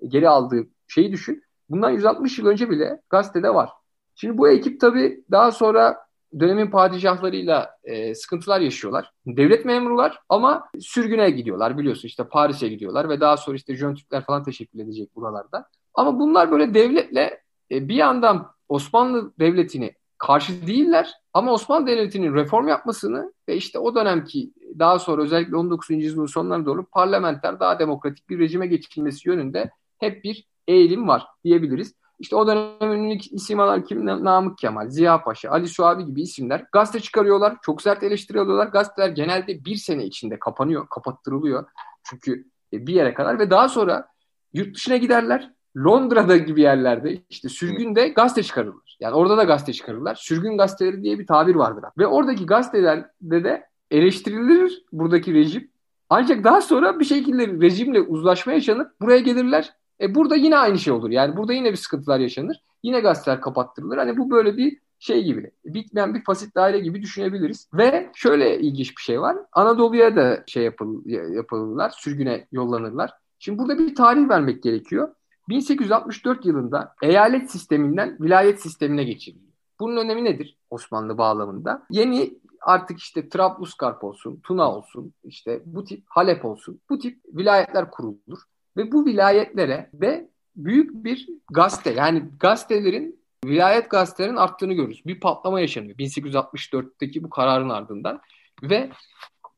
geri 0.08 0.28
aldığı 0.28 0.66
şeyi 0.88 1.12
düşün. 1.12 1.42
Bundan 1.70 1.90
160 1.90 2.38
yıl 2.38 2.46
önce 2.46 2.70
bile 2.70 3.00
gazetede 3.10 3.54
var. 3.54 3.70
Şimdi 4.14 4.38
bu 4.38 4.48
ekip 4.48 4.80
tabii 4.80 5.24
daha 5.30 5.52
sonra 5.52 6.05
dönemin 6.40 6.70
padişahlarıyla 6.70 7.70
e, 7.84 8.14
sıkıntılar 8.14 8.60
yaşıyorlar. 8.60 9.10
Devlet 9.26 9.64
memurlar 9.64 10.18
ama 10.28 10.68
sürgüne 10.80 11.30
gidiyorlar 11.30 11.78
biliyorsun 11.78 12.08
işte 12.08 12.24
Paris'e 12.24 12.68
gidiyorlar 12.68 13.08
ve 13.08 13.20
daha 13.20 13.36
sonra 13.36 13.56
işte 13.56 13.76
Jön 13.76 13.94
Türkler 13.94 14.24
falan 14.24 14.44
teşekkür 14.44 14.78
edecek 14.78 15.16
buralarda. 15.16 15.68
Ama 15.94 16.18
bunlar 16.18 16.50
böyle 16.50 16.74
devletle 16.74 17.40
e, 17.70 17.88
bir 17.88 17.94
yandan 17.94 18.50
Osmanlı 18.68 19.32
Devleti'ni 19.38 19.94
karşı 20.18 20.66
değiller 20.66 21.14
ama 21.32 21.52
Osmanlı 21.52 21.86
Devleti'nin 21.86 22.34
reform 22.34 22.68
yapmasını 22.68 23.32
ve 23.48 23.56
işte 23.56 23.78
o 23.78 23.94
dönemki 23.94 24.52
daha 24.78 24.98
sonra 24.98 25.22
özellikle 25.22 25.56
19. 25.56 25.90
yüzyılın 25.90 26.26
sonlarına 26.26 26.66
doğru 26.66 26.86
parlamenter 26.86 27.60
daha 27.60 27.78
demokratik 27.78 28.28
bir 28.28 28.38
rejime 28.38 28.66
geçilmesi 28.66 29.28
yönünde 29.28 29.70
hep 29.98 30.24
bir 30.24 30.46
eğilim 30.68 31.08
var 31.08 31.26
diyebiliriz. 31.44 31.94
İşte 32.18 32.36
o 32.36 32.46
dönemin 32.46 33.04
ünlü 33.04 33.14
isimler 33.14 33.84
kim? 33.84 34.06
Namık 34.06 34.58
Kemal, 34.58 34.90
Ziya 34.90 35.22
Paşa, 35.22 35.50
Ali 35.50 35.68
Suavi 35.68 36.04
gibi 36.04 36.22
isimler 36.22 36.64
gazete 36.72 37.00
çıkarıyorlar. 37.00 37.56
Çok 37.62 37.82
sert 37.82 38.02
eleştiri 38.02 38.40
alıyorlar. 38.40 38.66
Gazeteler 38.66 39.08
genelde 39.08 39.64
bir 39.64 39.76
sene 39.76 40.04
içinde 40.04 40.38
kapanıyor, 40.38 40.88
kapattırılıyor. 40.88 41.66
Çünkü 42.02 42.44
e, 42.72 42.86
bir 42.86 42.94
yere 42.94 43.14
kadar 43.14 43.38
ve 43.38 43.50
daha 43.50 43.68
sonra 43.68 44.08
yurt 44.52 44.74
dışına 44.74 44.96
giderler. 44.96 45.52
Londra'da 45.76 46.36
gibi 46.36 46.60
yerlerde 46.60 47.18
işte 47.30 47.48
sürgünde 47.48 48.08
gazete 48.08 48.42
çıkarırlar. 48.42 48.96
Yani 49.00 49.14
orada 49.14 49.36
da 49.36 49.44
gazete 49.44 49.72
çıkarırlar. 49.72 50.14
Sürgün 50.14 50.58
gazeteleri 50.58 51.02
diye 51.02 51.18
bir 51.18 51.26
tabir 51.26 51.54
vardır. 51.54 51.84
Ve 51.98 52.06
oradaki 52.06 52.46
gazetelerde 52.46 53.44
de 53.44 53.66
eleştirilir 53.90 54.84
buradaki 54.92 55.34
rejim. 55.34 55.70
Ancak 56.10 56.44
daha 56.44 56.60
sonra 56.60 57.00
bir 57.00 57.04
şekilde 57.04 57.46
rejimle 57.46 58.00
uzlaşma 58.00 58.52
yaşanıp 58.52 59.00
buraya 59.00 59.18
gelirler 59.18 59.72
e 60.00 60.14
burada 60.14 60.36
yine 60.36 60.56
aynı 60.58 60.78
şey 60.78 60.92
olur. 60.92 61.10
Yani 61.10 61.36
burada 61.36 61.52
yine 61.52 61.72
bir 61.72 61.76
sıkıntılar 61.76 62.20
yaşanır. 62.20 62.62
Yine 62.82 63.00
gazeteler 63.00 63.40
kapattırılır. 63.40 63.96
Hani 63.96 64.16
bu 64.16 64.30
böyle 64.30 64.56
bir 64.56 64.78
şey 64.98 65.24
gibi 65.24 65.50
bitmeyen 65.64 66.14
bir 66.14 66.24
fasit 66.24 66.54
daire 66.54 66.78
gibi 66.78 67.02
düşünebiliriz. 67.02 67.68
Ve 67.74 68.10
şöyle 68.14 68.60
ilginç 68.60 68.96
bir 68.96 69.02
şey 69.02 69.20
var. 69.20 69.36
Anadolu'ya 69.52 70.16
da 70.16 70.44
şey 70.46 70.62
yapıl, 70.64 71.06
yapılırlar, 71.34 71.90
sürgüne 71.90 72.46
yollanırlar. 72.52 73.10
Şimdi 73.38 73.58
burada 73.58 73.78
bir 73.78 73.94
tarih 73.94 74.28
vermek 74.28 74.62
gerekiyor. 74.62 75.14
1864 75.48 76.46
yılında 76.46 76.94
eyalet 77.02 77.50
sisteminden 77.50 78.16
vilayet 78.20 78.62
sistemine 78.62 79.04
geçildi. 79.04 79.46
Bunun 79.80 79.96
önemi 79.96 80.24
nedir 80.24 80.56
Osmanlı 80.70 81.18
bağlamında? 81.18 81.82
Yeni 81.90 82.38
artık 82.60 82.98
işte 82.98 83.28
Trablusgarp 83.28 84.04
olsun, 84.04 84.40
Tuna 84.42 84.72
olsun, 84.72 85.12
işte 85.24 85.62
bu 85.66 85.84
tip 85.84 86.04
Halep 86.08 86.44
olsun, 86.44 86.80
bu 86.90 86.98
tip 86.98 87.20
vilayetler 87.34 87.90
kurulur. 87.90 88.38
Ve 88.76 88.92
bu 88.92 89.06
vilayetlere 89.06 89.90
de 89.92 90.30
büyük 90.56 91.04
bir 91.04 91.28
gazete 91.52 91.92
yani 91.92 92.22
gazetelerin 92.40 93.20
vilayet 93.44 93.90
gazetelerin 93.90 94.36
arttığını 94.36 94.72
görürüz. 94.72 95.02
Bir 95.06 95.20
patlama 95.20 95.60
yaşanıyor 95.60 95.96
1864'teki 95.98 97.22
bu 97.22 97.30
kararın 97.30 97.68
ardından 97.68 98.20
ve 98.62 98.90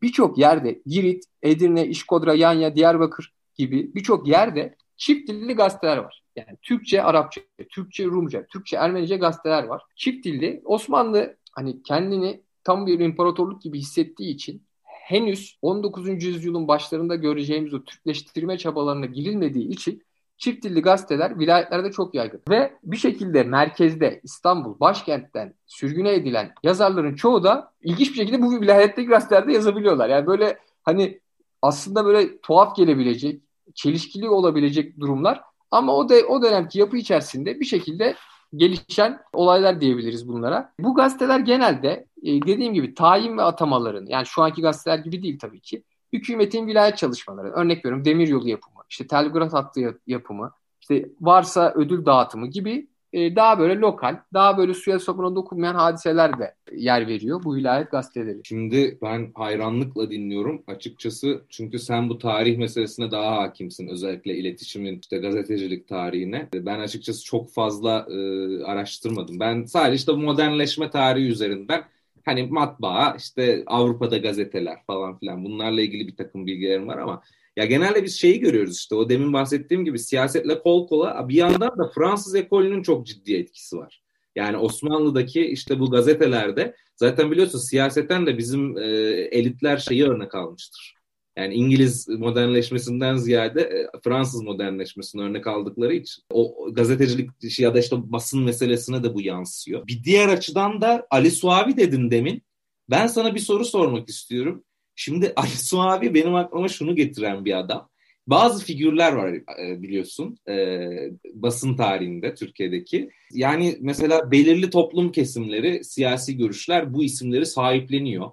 birçok 0.02 0.38
yerde 0.38 0.82
Girit, 0.86 1.24
Edirne, 1.42 1.86
İşkodra, 1.86 2.34
Yanya, 2.34 2.76
Diyarbakır 2.76 3.34
gibi 3.54 3.94
birçok 3.94 4.28
yerde 4.28 4.76
çift 4.96 5.28
dilli 5.28 5.54
gazeteler 5.54 5.96
var. 5.96 6.22
Yani 6.36 6.58
Türkçe, 6.62 7.02
Arapça, 7.02 7.40
Türkçe, 7.68 8.04
Rumca, 8.04 8.46
Türkçe, 8.46 8.76
Ermenice 8.76 9.16
gazeteler 9.16 9.64
var. 9.64 9.82
Çift 9.96 10.24
dilli 10.24 10.62
Osmanlı 10.64 11.36
hani 11.52 11.82
kendini 11.82 12.42
tam 12.64 12.86
bir 12.86 13.00
imparatorluk 13.00 13.62
gibi 13.62 13.78
hissettiği 13.78 14.34
için 14.34 14.62
henüz 15.08 15.58
19. 15.62 16.24
yüzyılın 16.24 16.68
başlarında 16.68 17.14
göreceğimiz 17.14 17.74
o 17.74 17.84
Türkleştirme 17.84 18.58
çabalarına 18.58 19.06
girilmediği 19.06 19.68
için 19.68 20.02
çift 20.38 20.64
dilli 20.64 20.82
gazeteler 20.82 21.38
vilayetlerde 21.38 21.92
çok 21.92 22.14
yaygın. 22.14 22.40
Ve 22.48 22.72
bir 22.84 22.96
şekilde 22.96 23.42
merkezde 23.42 24.20
İstanbul 24.22 24.80
başkentten 24.80 25.54
sürgüne 25.66 26.14
edilen 26.14 26.52
yazarların 26.62 27.14
çoğu 27.14 27.44
da 27.44 27.72
ilginç 27.82 28.10
bir 28.10 28.14
şekilde 28.14 28.42
bu 28.42 28.60
vilayetteki 28.60 29.08
gazetelerde 29.08 29.52
yazabiliyorlar. 29.52 30.08
Yani 30.08 30.26
böyle 30.26 30.58
hani 30.82 31.20
aslında 31.62 32.04
böyle 32.04 32.40
tuhaf 32.40 32.76
gelebilecek, 32.76 33.42
çelişkili 33.74 34.28
olabilecek 34.28 35.00
durumlar 35.00 35.40
ama 35.70 35.96
o 35.96 36.08
de 36.08 36.24
o 36.24 36.42
dönemki 36.42 36.78
yapı 36.78 36.96
içerisinde 36.96 37.60
bir 37.60 37.64
şekilde 37.64 38.14
gelişen 38.56 39.20
olaylar 39.32 39.80
diyebiliriz 39.80 40.28
bunlara. 40.28 40.72
Bu 40.78 40.94
gazeteler 40.94 41.40
genelde 41.40 42.06
e, 42.22 42.42
dediğim 42.42 42.74
gibi 42.74 42.94
tayin 42.94 43.38
ve 43.38 43.42
atamaların 43.42 44.06
yani 44.06 44.26
şu 44.26 44.42
anki 44.42 44.62
gazeteler 44.62 44.98
gibi 44.98 45.22
değil 45.22 45.38
tabii 45.38 45.60
ki. 45.60 45.82
Hükümetin 46.12 46.66
vilayet 46.66 46.98
çalışmaları, 46.98 47.52
örnek 47.52 47.84
veriyorum 47.84 48.04
demiryolu 48.04 48.48
yapımı, 48.48 48.80
işte 48.90 49.06
telgraf 49.06 49.52
hattı 49.52 50.00
yapımı, 50.06 50.52
işte 50.80 51.08
varsa 51.20 51.72
ödül 51.76 52.06
dağıtımı 52.06 52.46
gibi 52.46 52.87
e, 53.12 53.36
daha 53.36 53.58
böyle 53.58 53.80
lokal, 53.80 54.16
daha 54.34 54.58
böyle 54.58 54.74
suya 54.74 54.98
sabuna 54.98 55.36
dokunmayan 55.36 55.74
hadiseler 55.74 56.38
de 56.38 56.54
yer 56.72 57.06
veriyor 57.06 57.44
bu 57.44 57.54
vilayet 57.54 57.90
gazeteleri. 57.90 58.40
Şimdi 58.44 58.98
ben 59.02 59.32
hayranlıkla 59.34 60.10
dinliyorum 60.10 60.62
açıkçası 60.66 61.42
çünkü 61.48 61.78
sen 61.78 62.08
bu 62.08 62.18
tarih 62.18 62.58
meselesine 62.58 63.10
daha 63.10 63.36
hakimsin 63.36 63.88
özellikle 63.88 64.36
iletişimin 64.36 64.98
işte 65.00 65.18
gazetecilik 65.18 65.88
tarihine. 65.88 66.48
Ben 66.54 66.80
açıkçası 66.80 67.24
çok 67.24 67.52
fazla 67.52 68.06
e, 68.10 68.18
araştırmadım. 68.64 69.40
Ben 69.40 69.64
sadece 69.64 69.94
işte 69.94 70.12
modernleşme 70.12 70.90
tarihi 70.90 71.28
üzerinden 71.28 71.84
hani 72.24 72.42
matbaa 72.42 73.14
işte 73.18 73.62
Avrupa'da 73.66 74.18
gazeteler 74.18 74.76
falan 74.86 75.18
filan 75.18 75.44
bunlarla 75.44 75.80
ilgili 75.80 76.08
bir 76.08 76.16
takım 76.16 76.46
bilgilerim 76.46 76.88
var 76.88 76.98
ama 76.98 77.22
ya 77.58 77.64
genelde 77.64 78.04
biz 78.04 78.20
şeyi 78.20 78.40
görüyoruz 78.40 78.76
işte 78.76 78.94
o 78.94 79.08
demin 79.08 79.32
bahsettiğim 79.32 79.84
gibi 79.84 79.98
siyasetle 79.98 80.58
kol 80.60 80.88
kola 80.88 81.28
bir 81.28 81.34
yandan 81.34 81.78
da 81.78 81.90
Fransız 81.94 82.34
ekolünün 82.34 82.82
çok 82.82 83.06
ciddi 83.06 83.34
etkisi 83.34 83.76
var. 83.76 84.02
Yani 84.36 84.56
Osmanlı'daki 84.56 85.46
işte 85.46 85.80
bu 85.80 85.90
gazetelerde 85.90 86.74
zaten 86.96 87.30
biliyorsun 87.30 87.58
siyaseten 87.58 88.26
de 88.26 88.38
bizim 88.38 88.78
e, 88.78 88.82
elitler 89.30 89.76
şeyi 89.78 90.04
örnek 90.04 90.34
almıştır. 90.34 90.94
Yani 91.36 91.54
İngiliz 91.54 92.08
modernleşmesinden 92.08 93.16
ziyade 93.16 93.60
e, 93.60 93.86
Fransız 94.04 94.42
modernleşmesini 94.42 95.22
örnek 95.22 95.46
aldıkları 95.46 95.94
için 95.94 96.22
o 96.30 96.68
gazetecilik 96.72 97.58
ya 97.58 97.74
da 97.74 97.78
işte 97.78 97.96
basın 98.12 98.42
meselesine 98.42 99.02
de 99.02 99.14
bu 99.14 99.20
yansıyor. 99.20 99.86
Bir 99.86 100.04
diğer 100.04 100.28
açıdan 100.28 100.80
da 100.80 101.06
Ali 101.10 101.30
Suavi 101.30 101.76
dedin 101.76 102.10
demin. 102.10 102.42
Ben 102.90 103.06
sana 103.06 103.34
bir 103.34 103.40
soru 103.40 103.64
sormak 103.64 104.08
istiyorum. 104.08 104.64
Şimdi 104.98 105.32
Ali 105.36 105.50
Suavi 105.50 106.14
benim 106.14 106.34
aklıma 106.34 106.68
şunu 106.68 106.96
getiren 106.96 107.44
bir 107.44 107.58
adam. 107.58 107.88
Bazı 108.26 108.64
figürler 108.64 109.12
var 109.12 109.32
e, 109.62 109.82
biliyorsun 109.82 110.38
e, 110.48 110.88
basın 111.34 111.76
tarihinde 111.76 112.34
Türkiye'deki. 112.34 113.10
Yani 113.32 113.76
mesela 113.80 114.30
belirli 114.30 114.70
toplum 114.70 115.12
kesimleri, 115.12 115.84
siyasi 115.84 116.36
görüşler 116.36 116.94
bu 116.94 117.04
isimleri 117.04 117.46
sahipleniyor. 117.46 118.30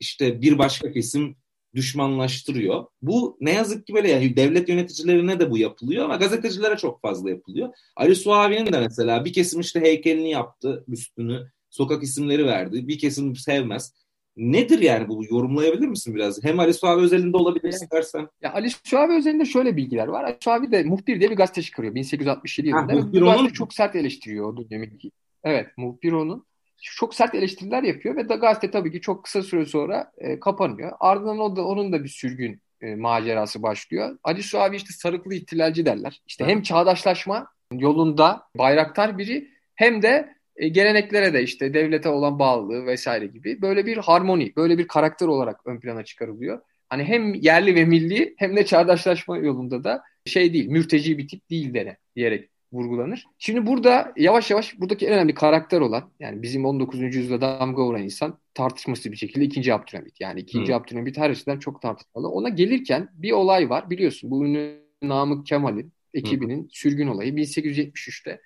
İşte 0.00 0.42
bir 0.42 0.58
başka 0.58 0.92
kesim 0.92 1.36
düşmanlaştırıyor. 1.74 2.86
Bu 3.02 3.36
ne 3.40 3.52
yazık 3.52 3.86
ki 3.86 3.94
böyle 3.94 4.10
yani 4.10 4.36
devlet 4.36 4.68
yöneticilerine 4.68 5.40
de 5.40 5.50
bu 5.50 5.58
yapılıyor 5.58 6.04
ama 6.04 6.16
gazetecilere 6.16 6.76
çok 6.76 7.02
fazla 7.02 7.30
yapılıyor. 7.30 7.74
Ali 7.96 8.16
Suavi'nin 8.16 8.72
de 8.72 8.80
mesela 8.80 9.24
bir 9.24 9.32
kesim 9.32 9.60
işte 9.60 9.80
heykelini 9.80 10.30
yaptı, 10.30 10.84
üstünü, 10.88 11.50
sokak 11.70 12.02
isimleri 12.02 12.46
verdi. 12.46 12.88
Bir 12.88 12.98
kesim 12.98 13.36
sevmez. 13.36 13.92
Nedir 14.36 14.78
yani 14.78 15.08
bu? 15.08 15.24
Yorumlayabilir 15.30 15.88
misin 15.88 16.14
biraz? 16.14 16.44
Hem 16.44 16.60
Ali 16.60 16.74
Suavi 16.74 17.02
özelinde 17.02 17.36
olabilir 17.36 17.68
istersen. 17.68 18.28
Ya 18.42 18.52
Ali 18.52 18.70
Suavi 18.70 19.12
özelinde 19.12 19.44
şöyle 19.44 19.76
bilgiler 19.76 20.06
var. 20.08 20.24
Ali 20.24 20.36
Suavi 20.40 20.72
de 20.72 20.82
Muhbir 20.82 21.20
diye 21.20 21.30
bir 21.30 21.36
gazete 21.36 21.62
çıkarıyor 21.62 21.94
1867 21.94 22.68
yılında. 22.68 22.92
Ha, 22.92 22.96
Muhbir 22.96 23.22
gazete 23.22 23.52
çok 23.52 23.74
sert 23.74 23.96
eleştiriyor 23.96 24.52
o 24.52 24.70
dönemki. 24.70 25.10
Evet 25.44 25.66
Muhbir 25.76 26.12
onun. 26.12 26.46
Çok 26.82 27.14
sert 27.14 27.34
eleştiriler 27.34 27.82
yapıyor 27.82 28.16
ve 28.16 28.28
da 28.28 28.34
gazete 28.34 28.70
tabii 28.70 28.92
ki 28.92 29.00
çok 29.00 29.24
kısa 29.24 29.42
süre 29.42 29.66
sonra 29.66 30.12
e, 30.18 30.40
kapanıyor. 30.40 30.92
Ardından 31.00 31.38
o 31.38 31.56
da, 31.56 31.64
onun 31.64 31.92
da 31.92 32.04
bir 32.04 32.08
sürgün 32.08 32.62
e, 32.80 32.94
macerası 32.94 33.62
başlıyor. 33.62 34.18
Ali 34.24 34.42
Suavi 34.42 34.76
işte 34.76 34.92
sarıklı 34.92 35.34
ihtilalci 35.34 35.86
derler. 35.86 36.22
İşte 36.26 36.44
hem 36.44 36.62
çağdaşlaşma 36.62 37.46
yolunda 37.72 38.42
bayraktar 38.58 39.18
biri 39.18 39.48
hem 39.74 40.02
de 40.02 40.34
e, 40.56 40.68
geleneklere 40.68 41.32
de 41.32 41.42
işte 41.42 41.74
devlete 41.74 42.08
olan 42.08 42.38
bağlılığı 42.38 42.86
vesaire 42.86 43.26
gibi 43.26 43.62
böyle 43.62 43.86
bir 43.86 43.96
harmoni, 43.96 44.52
böyle 44.56 44.78
bir 44.78 44.88
karakter 44.88 45.26
olarak 45.26 45.60
ön 45.66 45.80
plana 45.80 46.04
çıkarılıyor. 46.04 46.60
Hani 46.88 47.04
hem 47.04 47.34
yerli 47.34 47.74
ve 47.74 47.84
milli 47.84 48.34
hem 48.38 48.56
de 48.56 48.66
çağdaşlaşma 48.66 49.36
yolunda 49.36 49.84
da 49.84 50.02
şey 50.26 50.52
değil, 50.52 50.68
mürteci 50.68 51.18
bir 51.18 51.28
tip 51.28 51.50
değil 51.50 51.74
dene 51.74 51.96
diyerek 52.16 52.50
vurgulanır. 52.72 53.24
Şimdi 53.38 53.66
burada 53.66 54.12
yavaş 54.16 54.50
yavaş 54.50 54.80
buradaki 54.80 55.06
en 55.06 55.12
önemli 55.12 55.34
karakter 55.34 55.80
olan 55.80 56.10
yani 56.20 56.42
bizim 56.42 56.64
19. 56.64 57.00
yüzyılda 57.00 57.40
damga 57.40 57.84
vuran 57.84 58.02
insan 58.02 58.38
tartışması 58.54 59.12
bir 59.12 59.16
şekilde 59.16 59.44
2. 59.44 59.74
Abdülhamit. 59.74 60.20
Yani 60.20 60.40
2. 60.40 60.58
Hmm. 60.58 60.74
Abdülhamit 60.74 61.18
her 61.18 61.30
açıdan 61.30 61.58
çok 61.58 61.82
tartışmalı. 61.82 62.28
Ona 62.28 62.48
gelirken 62.48 63.08
bir 63.14 63.32
olay 63.32 63.70
var 63.70 63.90
biliyorsun 63.90 64.30
bu 64.30 64.46
ünlü 64.46 64.82
Namık 65.02 65.46
Kemal'in 65.46 65.92
ekibinin 66.14 66.62
hmm. 66.62 66.70
sürgün 66.70 67.06
olayı 67.06 67.32
1873'te 67.32 68.40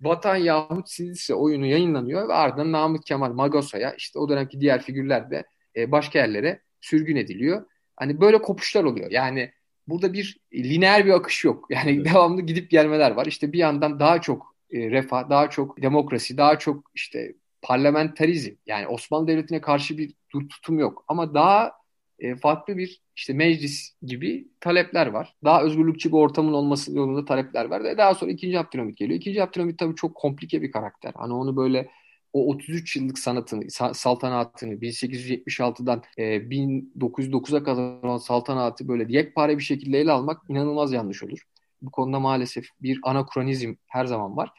Vatan 0.00 0.36
Yahut 0.36 0.88
Silise 0.88 1.34
oyunu 1.34 1.66
yayınlanıyor 1.66 2.28
ve 2.28 2.34
ardından 2.34 2.72
Namık 2.72 3.06
Kemal 3.06 3.32
Magosa'ya 3.32 3.94
işte 3.94 4.18
o 4.18 4.28
dönemki 4.28 4.60
diğer 4.60 4.82
figürler 4.82 5.30
de 5.30 5.44
e, 5.76 5.92
başka 5.92 6.18
yerlere 6.18 6.62
sürgün 6.80 7.16
ediliyor. 7.16 7.66
Hani 7.96 8.20
böyle 8.20 8.42
kopuşlar 8.42 8.84
oluyor. 8.84 9.10
Yani 9.10 9.52
burada 9.86 10.12
bir 10.12 10.40
lineer 10.54 11.06
bir 11.06 11.10
akış 11.10 11.44
yok. 11.44 11.66
Yani 11.70 11.90
evet. 11.90 12.04
devamlı 12.04 12.42
gidip 12.42 12.70
gelmeler 12.70 13.10
var. 13.10 13.26
İşte 13.26 13.52
bir 13.52 13.58
yandan 13.58 14.00
daha 14.00 14.20
çok 14.20 14.56
e, 14.70 14.90
refah, 14.90 15.30
daha 15.30 15.50
çok 15.50 15.82
demokrasi, 15.82 16.36
daha 16.36 16.58
çok 16.58 16.90
işte 16.94 17.34
parlamenterizm. 17.62 18.54
Yani 18.66 18.88
Osmanlı 18.88 19.28
Devleti'ne 19.28 19.60
karşı 19.60 19.98
bir 19.98 20.14
tutum 20.32 20.78
yok. 20.78 21.04
Ama 21.08 21.34
daha 21.34 21.72
e, 22.18 22.36
farklı 22.36 22.76
bir 22.76 23.00
işte 23.16 23.32
meclis 23.32 23.94
gibi 24.02 24.48
talepler 24.60 25.06
var. 25.06 25.36
Daha 25.44 25.62
özgürlükçü 25.62 26.08
bir 26.08 26.16
ortamın 26.16 26.52
olması 26.52 26.96
yolunda 26.96 27.24
talepler 27.24 27.64
var. 27.64 27.98
Daha 27.98 28.14
sonra 28.14 28.30
ikinci 28.30 28.58
Abdülhamit 28.58 28.96
geliyor. 28.96 29.20
İkinci 29.20 29.42
Abdülhamit 29.42 29.78
tabii 29.78 29.94
çok 29.94 30.14
komplike 30.14 30.62
bir 30.62 30.72
karakter. 30.72 31.12
Hani 31.16 31.32
onu 31.32 31.56
böyle 31.56 31.88
o 32.32 32.46
33 32.46 32.96
yıllık 32.96 33.18
sanatını, 33.18 33.70
saltanatını 33.94 34.74
1876'dan 34.74 36.02
e, 36.18 36.22
1909'a 36.22 37.64
kadar 37.64 38.02
olan 38.02 38.18
saltanatı 38.18 38.88
böyle 38.88 39.06
yekpare 39.08 39.58
bir 39.58 39.62
şekilde 39.62 40.00
ele 40.00 40.12
almak 40.12 40.42
inanılmaz 40.48 40.92
yanlış 40.92 41.22
olur. 41.22 41.38
Bu 41.82 41.90
konuda 41.90 42.20
maalesef 42.20 42.66
bir 42.82 43.00
anakronizm 43.02 43.74
her 43.86 44.04
zaman 44.06 44.36
var. 44.36 44.50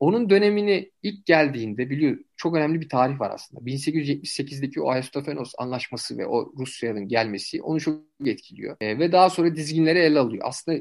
Onun 0.00 0.30
dönemini 0.30 0.90
ilk 1.02 1.26
geldiğinde 1.26 1.90
biliyor 1.90 2.18
çok 2.36 2.56
önemli 2.56 2.80
bir 2.80 2.88
tarih 2.88 3.20
var 3.20 3.30
aslında. 3.30 3.60
1878'deki 3.60 4.80
o 4.80 4.88
Ayastofenos 4.90 5.52
anlaşması 5.58 6.18
ve 6.18 6.26
o 6.26 6.52
Rusya'nın 6.58 7.08
gelmesi 7.08 7.62
onu 7.62 7.80
çok 7.80 8.00
etkiliyor. 8.24 8.76
E, 8.80 8.98
ve 8.98 9.12
daha 9.12 9.30
sonra 9.30 9.56
dizginleri 9.56 9.98
ele 9.98 10.18
alıyor. 10.18 10.42
Aslında 10.46 10.78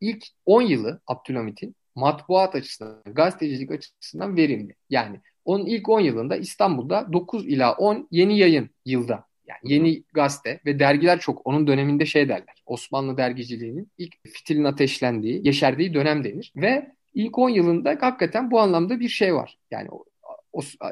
ilk 0.00 0.24
10 0.46 0.62
yılı 0.62 1.00
Abdülhamit'in 1.06 1.76
matbuat 1.94 2.54
açısından, 2.54 3.02
gazetecilik 3.06 3.70
açısından 3.70 4.36
verimli. 4.36 4.74
Yani 4.90 5.20
onun 5.44 5.66
ilk 5.66 5.88
10 5.88 6.00
yılında 6.00 6.36
İstanbul'da 6.36 7.12
9 7.12 7.46
ila 7.46 7.72
10 7.72 8.08
yeni 8.10 8.38
yayın 8.38 8.70
yılda. 8.84 9.24
Yani 9.46 9.72
yeni 9.72 10.02
gazete 10.12 10.60
ve 10.66 10.78
dergiler 10.78 11.20
çok. 11.20 11.46
Onun 11.46 11.66
döneminde 11.66 12.06
şey 12.06 12.28
derler. 12.28 12.62
Osmanlı 12.66 13.16
dergiciliğinin 13.16 13.88
ilk 13.98 14.14
fitilin 14.28 14.64
ateşlendiği, 14.64 15.40
yeşerdiği 15.46 15.94
dönem 15.94 16.24
denir. 16.24 16.52
Ve 16.56 16.92
ilk 17.14 17.38
10 17.38 17.48
yılında 17.48 17.90
hakikaten 18.00 18.50
bu 18.50 18.60
anlamda 18.60 19.00
bir 19.00 19.08
şey 19.08 19.34
var. 19.34 19.58
Yani 19.70 19.88
o 19.90 20.04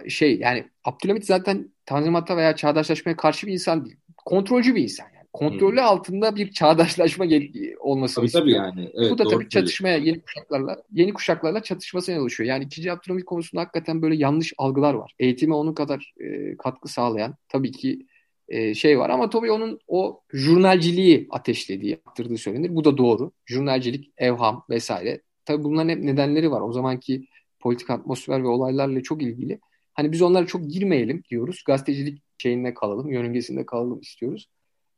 şey 0.08 0.38
yani 0.38 0.64
Abdülhamit 0.84 1.26
zaten 1.26 1.72
Tanzimat'a 1.86 2.36
veya 2.36 2.56
çağdaşlaşmaya 2.56 3.16
karşı 3.16 3.46
bir 3.46 3.52
insan 3.52 3.84
değil. 3.84 3.96
Kontrolcü 4.24 4.74
bir 4.74 4.82
insan 4.82 5.04
yani. 5.04 5.26
Kontrolü 5.32 5.76
hmm. 5.76 5.86
altında 5.86 6.36
bir 6.36 6.52
çağdaşlaşma 6.52 7.26
olması 7.80 8.14
tabii, 8.14 8.26
istiyor. 8.26 8.44
Tabii 8.44 8.52
yani. 8.52 8.90
Evet, 8.94 9.10
Bu 9.10 9.18
da 9.18 9.24
tabii 9.24 9.48
çatışmaya 9.48 9.96
yeni 9.96 10.20
kuşaklarla 10.20 10.82
yeni 10.92 11.12
kuşaklarla 11.12 11.62
çatışmasına 11.62 12.20
oluşuyor. 12.20 12.48
Yani 12.48 12.64
ikinci 12.64 12.92
Abdülhamit 12.92 13.24
konusunda 13.24 13.62
hakikaten 13.62 14.02
böyle 14.02 14.16
yanlış 14.16 14.52
algılar 14.58 14.94
var. 14.94 15.14
Eğitime 15.18 15.54
onun 15.54 15.74
kadar 15.74 16.14
e, 16.20 16.56
katkı 16.56 16.88
sağlayan 16.88 17.34
tabii 17.48 17.72
ki 17.72 18.06
e, 18.48 18.74
şey 18.74 18.98
var 18.98 19.10
ama 19.10 19.30
tabii 19.30 19.50
onun 19.50 19.78
o 19.88 20.20
jurnalciliği 20.32 21.26
ateşlediği, 21.30 21.90
yaptırdığı 21.90 22.38
söylenir. 22.38 22.76
Bu 22.76 22.84
da 22.84 22.98
doğru. 22.98 23.32
Jurnalcilik, 23.46 24.12
evham 24.18 24.64
vesaire. 24.70 25.20
Tabii 25.44 25.64
bunların 25.64 25.88
hep 25.88 26.02
nedenleri 26.02 26.50
var. 26.50 26.60
O 26.60 26.72
zamanki 26.72 27.26
politik 27.60 27.90
atmosfer 27.90 28.42
ve 28.42 28.48
olaylarla 28.48 29.02
çok 29.02 29.22
ilgili. 29.22 29.60
Hani 29.94 30.12
biz 30.12 30.22
onlara 30.22 30.46
çok 30.46 30.70
girmeyelim 30.70 31.22
diyoruz. 31.30 31.62
Gazetecilik 31.66 32.22
şeyinde 32.38 32.74
kalalım, 32.74 33.10
yörüngesinde 33.10 33.66
kalalım 33.66 34.00
istiyoruz. 34.00 34.48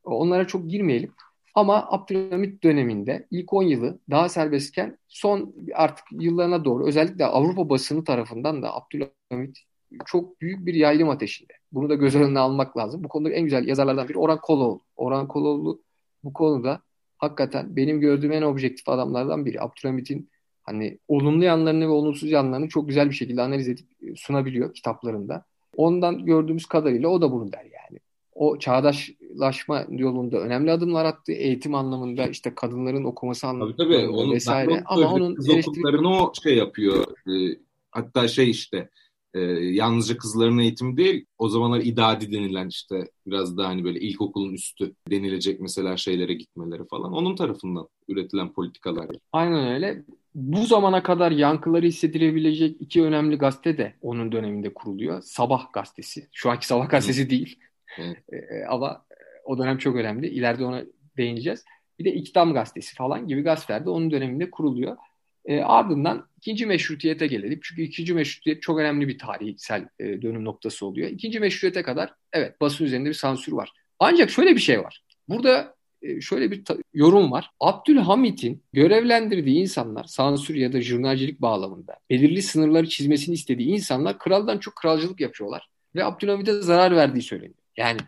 Onlara 0.05 0.47
çok 0.47 0.71
girmeyelim. 0.71 1.13
Ama 1.55 1.87
Abdülhamit 1.91 2.63
döneminde 2.65 3.27
ilk 3.31 3.53
10 3.53 3.63
yılı 3.63 3.99
daha 4.11 4.29
serbestken 4.29 4.99
son 5.09 5.55
artık 5.75 6.05
yıllarına 6.13 6.65
doğru 6.65 6.87
özellikle 6.87 7.25
Avrupa 7.25 7.69
basını 7.69 8.05
tarafından 8.05 8.63
da 8.63 8.75
Abdülhamit 8.75 9.59
çok 10.07 10.41
büyük 10.41 10.67
bir 10.67 10.75
yaylım 10.75 11.09
ateşinde. 11.09 11.53
Bunu 11.73 11.89
da 11.89 11.95
göz 11.95 12.15
önüne 12.15 12.39
almak 12.39 12.77
lazım. 12.77 13.05
Bu 13.05 13.09
konuda 13.09 13.31
en 13.31 13.45
güzel 13.45 13.69
yazarlardan 13.69 14.09
biri 14.09 14.19
Orhan 14.19 14.41
Koloğlu. 14.41 14.81
Orhan 14.97 15.29
Koloğlu 15.29 15.83
bu 16.25 16.33
konuda 16.33 16.81
hakikaten 17.19 17.77
benim 17.77 18.01
gördüğüm 18.01 18.33
en 18.33 18.43
objektif 18.43 18.89
adamlardan 18.89 19.47
biri. 19.47 19.61
Abdülhamit'in 19.61 20.31
hani 20.65 20.99
olumlu 21.09 21.45
yanlarını 21.45 21.85
ve 21.85 21.91
olumsuz 21.91 22.31
yanlarını 22.31 22.69
çok 22.69 22.89
güzel 22.89 23.11
bir 23.11 23.15
şekilde 23.15 23.43
analiz 23.43 23.69
edip 23.69 23.87
e, 24.03 24.17
sunabiliyor 24.17 24.75
kitaplarında. 24.75 25.45
Ondan 25.77 26.25
gördüğümüz 26.25 26.67
kadarıyla 26.67 27.09
o 27.09 27.21
da 27.21 27.33
bunu 27.33 27.53
der 27.53 27.65
yani. 27.65 27.99
O 28.35 28.59
çağdaşlaşma 28.59 29.87
yolunda 29.91 30.39
önemli 30.39 30.73
adımlar 30.73 31.05
attı. 31.05 31.33
Eğitim 31.33 31.75
anlamında 31.75 32.27
işte 32.27 32.55
kadınların 32.55 33.05
okuması 33.05 33.47
anlamında 33.47 33.77
tabii, 33.77 33.95
tabii. 33.95 34.09
Onun, 34.09 34.33
vesaire. 34.33 34.83
Ama 34.87 35.13
onun 35.13 35.35
kız 35.35 35.49
eleştiri... 35.49 36.07
o 36.07 36.33
şey 36.43 36.57
yapıyor. 36.57 37.05
E, 37.29 37.59
hatta 37.91 38.29
şey 38.29 38.51
işte 38.51 38.89
e, 39.35 39.41
yalnızca 39.41 40.17
kızların 40.17 40.59
eğitimi 40.59 40.97
değil 40.97 41.27
o 41.39 41.49
zamanlar 41.49 41.81
idadi 41.81 42.33
denilen 42.33 42.69
işte 42.69 43.11
biraz 43.27 43.59
daha 43.59 43.69
hani 43.69 43.85
böyle 43.85 44.01
ilkokulun 44.01 44.53
üstü 44.53 44.95
denilecek 45.11 45.61
mesela 45.61 45.97
şeylere 45.97 46.35
gitmeleri 46.35 46.87
falan 46.87 47.13
onun 47.13 47.37
tarafından 47.37 47.89
üretilen 48.09 48.53
politikalar. 48.53 49.07
Aynen 49.33 49.75
öyle. 49.75 50.05
Bu 50.35 50.67
zamana 50.67 51.03
kadar 51.03 51.31
yankıları 51.31 51.87
hissedilebilecek 51.87 52.77
iki 52.81 53.03
önemli 53.03 53.39
gazete 53.39 53.79
de 53.79 53.95
onun 54.01 54.33
döneminde 54.33 54.75
kuruluyor. 54.75 55.23
Sabah 55.23 55.73
gazetesi. 55.73 56.29
Şu 56.33 56.51
anki 56.51 56.67
Sabah 56.67 56.89
gazetesi 56.89 57.31
değil. 57.31 57.59
Evet. 57.99 58.17
E, 58.33 58.65
ama 58.69 59.05
o 59.45 59.59
dönem 59.59 59.79
çok 59.79 59.97
önemli. 59.97 60.29
İleride 60.29 60.65
ona 60.65 60.83
değineceğiz. 61.17 61.65
Bir 61.99 62.05
de 62.05 62.15
İktam 62.15 62.55
gazetesi 62.55 62.95
falan 62.95 63.29
gibi 63.29 63.43
gazeteler 63.43 63.85
de 63.85 63.91
onun 63.91 64.11
döneminde 64.11 64.51
kuruluyor. 64.51 64.97
E, 65.45 65.61
ardından 65.61 66.29
ikinci 66.37 66.67
meşrutiyete 66.67 67.27
gelelim. 67.27 67.61
Çünkü 67.63 67.83
ikinci 67.83 68.15
meşrutiyet 68.15 68.63
çok 68.63 68.79
önemli 68.79 69.09
bir 69.09 69.19
tarihsel 69.19 69.89
e, 69.99 70.23
dönüm 70.23 70.45
noktası 70.45 70.87
oluyor. 70.87 71.11
İkinci 71.11 71.41
meşrutiyete 71.41 71.83
kadar 71.83 72.15
evet 72.33 72.61
basın 72.61 72.85
üzerinde 72.85 73.09
bir 73.09 73.15
sansür 73.15 73.53
var. 73.53 73.73
Ancak 73.99 74.31
şöyle 74.31 74.55
bir 74.55 74.61
şey 74.61 74.81
var. 74.81 75.03
Burada 75.29 75.61
e, 75.61 75.75
şöyle 76.21 76.51
bir 76.51 76.63
yorum 76.95 77.33
var. 77.33 77.51
Abdülhamit'in 77.61 78.63
görevlendirdiği 78.73 79.61
insanlar 79.61 80.05
sansür 80.05 80.55
ya 80.55 80.73
da 80.73 80.81
jurnalcilik 80.81 81.41
bağlamında 81.41 81.97
belirli 82.11 82.43
sınırları 82.43 82.89
çizmesini 82.89 83.35
istediği 83.35 83.69
insanlar 83.69 84.19
kraldan 84.19 84.59
çok 84.59 84.77
kralcılık 84.77 85.21
yapıyorlar. 85.21 85.69
Ve 85.95 86.05
Abdülhamit'e 86.05 86.53
zarar 86.53 86.97
verdiği 86.97 87.23
söyleniyor. 87.23 87.55
Yani 87.77 87.99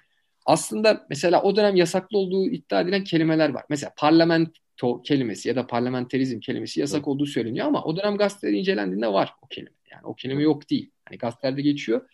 aslında 0.47 1.07
mesela 1.11 1.43
o 1.43 1.57
dönem 1.57 1.77
yasaklı 1.77 2.19
olduğu 2.19 2.47
iddia 2.47 2.81
edilen 2.81 3.05
kelimeler 3.05 3.49
var. 3.49 3.65
Mesela 3.69 3.93
parlament 3.97 4.57
to 4.77 5.03
kelimesi 5.03 5.49
ya 5.49 5.57
da 5.57 5.67
parlamenterizm 5.67 6.41
kelimesi 6.41 6.81
yasak 6.81 6.99
evet. 6.99 7.09
olduğu 7.09 7.27
söyleniyor 7.27 7.67
ama 7.67 7.85
o 7.85 7.97
dönem 7.97 8.17
gazeteler 8.17 8.53
incelendiğinde 8.53 9.13
var 9.13 9.35
o 9.43 9.47
kelime. 9.47 9.77
Yani 9.91 10.07
o 10.07 10.15
kelime 10.15 10.43
yok 10.43 10.71
değil. 10.71 10.91
Hani 11.05 11.19
gazetelerde 11.19 11.63
geçiyor. 11.63 12.09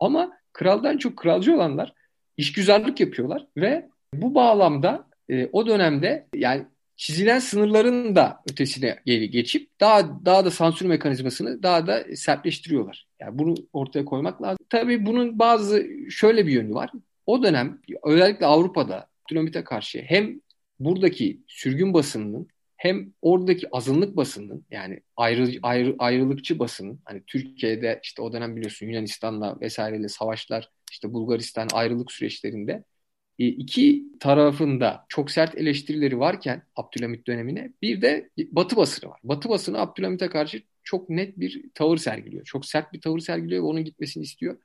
Ama 0.00 0.32
kraldan 0.52 0.98
çok 0.98 1.16
kralcı 1.16 1.54
olanlar 1.54 1.92
işgüzarlık 2.36 3.00
yapıyorlar 3.00 3.46
ve 3.56 3.88
bu 4.14 4.34
bağlamda 4.34 5.07
e, 5.30 5.48
o 5.52 5.66
dönemde 5.66 6.26
yani 6.34 6.66
çizilen 6.96 7.38
sınırların 7.38 8.16
da 8.16 8.40
ötesine 8.50 8.98
geçip 9.06 9.80
daha 9.80 10.24
daha 10.24 10.44
da 10.44 10.50
sansür 10.50 10.86
mekanizmasını 10.86 11.62
daha 11.62 11.86
da 11.86 12.04
sertleştiriyorlar. 12.16 13.06
Yani 13.20 13.38
bunu 13.38 13.54
ortaya 13.72 14.04
koymak 14.04 14.42
lazım. 14.42 14.58
Tabii 14.70 15.06
bunun 15.06 15.38
bazı 15.38 15.86
şöyle 16.10 16.46
bir 16.46 16.52
yönü 16.52 16.74
var. 16.74 16.90
O 17.26 17.42
dönem 17.42 17.78
özellikle 18.04 18.46
Avrupa'da 18.46 19.08
Abdülhamit'e 19.24 19.64
karşı 19.64 19.98
hem 19.98 20.40
buradaki 20.80 21.40
sürgün 21.46 21.94
basınının 21.94 22.48
hem 22.76 23.12
oradaki 23.22 23.66
azınlık 23.72 24.16
basının 24.16 24.64
yani 24.70 25.00
ayrı, 25.16 25.48
ayrı, 25.62 25.96
ayrılıkçı 25.98 26.58
basının 26.58 27.00
hani 27.04 27.22
Türkiye'de 27.26 28.00
işte 28.02 28.22
o 28.22 28.32
dönem 28.32 28.56
biliyorsun 28.56 28.86
Yunanistan'la 28.86 29.60
vesaireyle 29.60 30.08
savaşlar 30.08 30.70
işte 30.90 31.12
Bulgaristan 31.12 31.68
ayrılık 31.72 32.12
süreçlerinde 32.12 32.84
iki 33.38 34.04
tarafında 34.20 35.04
çok 35.08 35.30
sert 35.30 35.58
eleştirileri 35.58 36.18
varken 36.18 36.62
Abdülhamit 36.76 37.26
dönemine 37.26 37.72
bir 37.82 38.02
de 38.02 38.30
Batı 38.38 38.76
basını 38.76 39.10
var. 39.10 39.20
Batı 39.24 39.48
basını 39.48 39.78
Abdülhamit'e 39.78 40.28
karşı 40.28 40.62
çok 40.82 41.10
net 41.10 41.40
bir 41.40 41.64
tavır 41.74 41.96
sergiliyor. 41.96 42.44
Çok 42.44 42.66
sert 42.66 42.92
bir 42.92 43.00
tavır 43.00 43.18
sergiliyor 43.18 43.62
ve 43.62 43.66
onun 43.66 43.84
gitmesini 43.84 44.22
istiyor. 44.22 44.58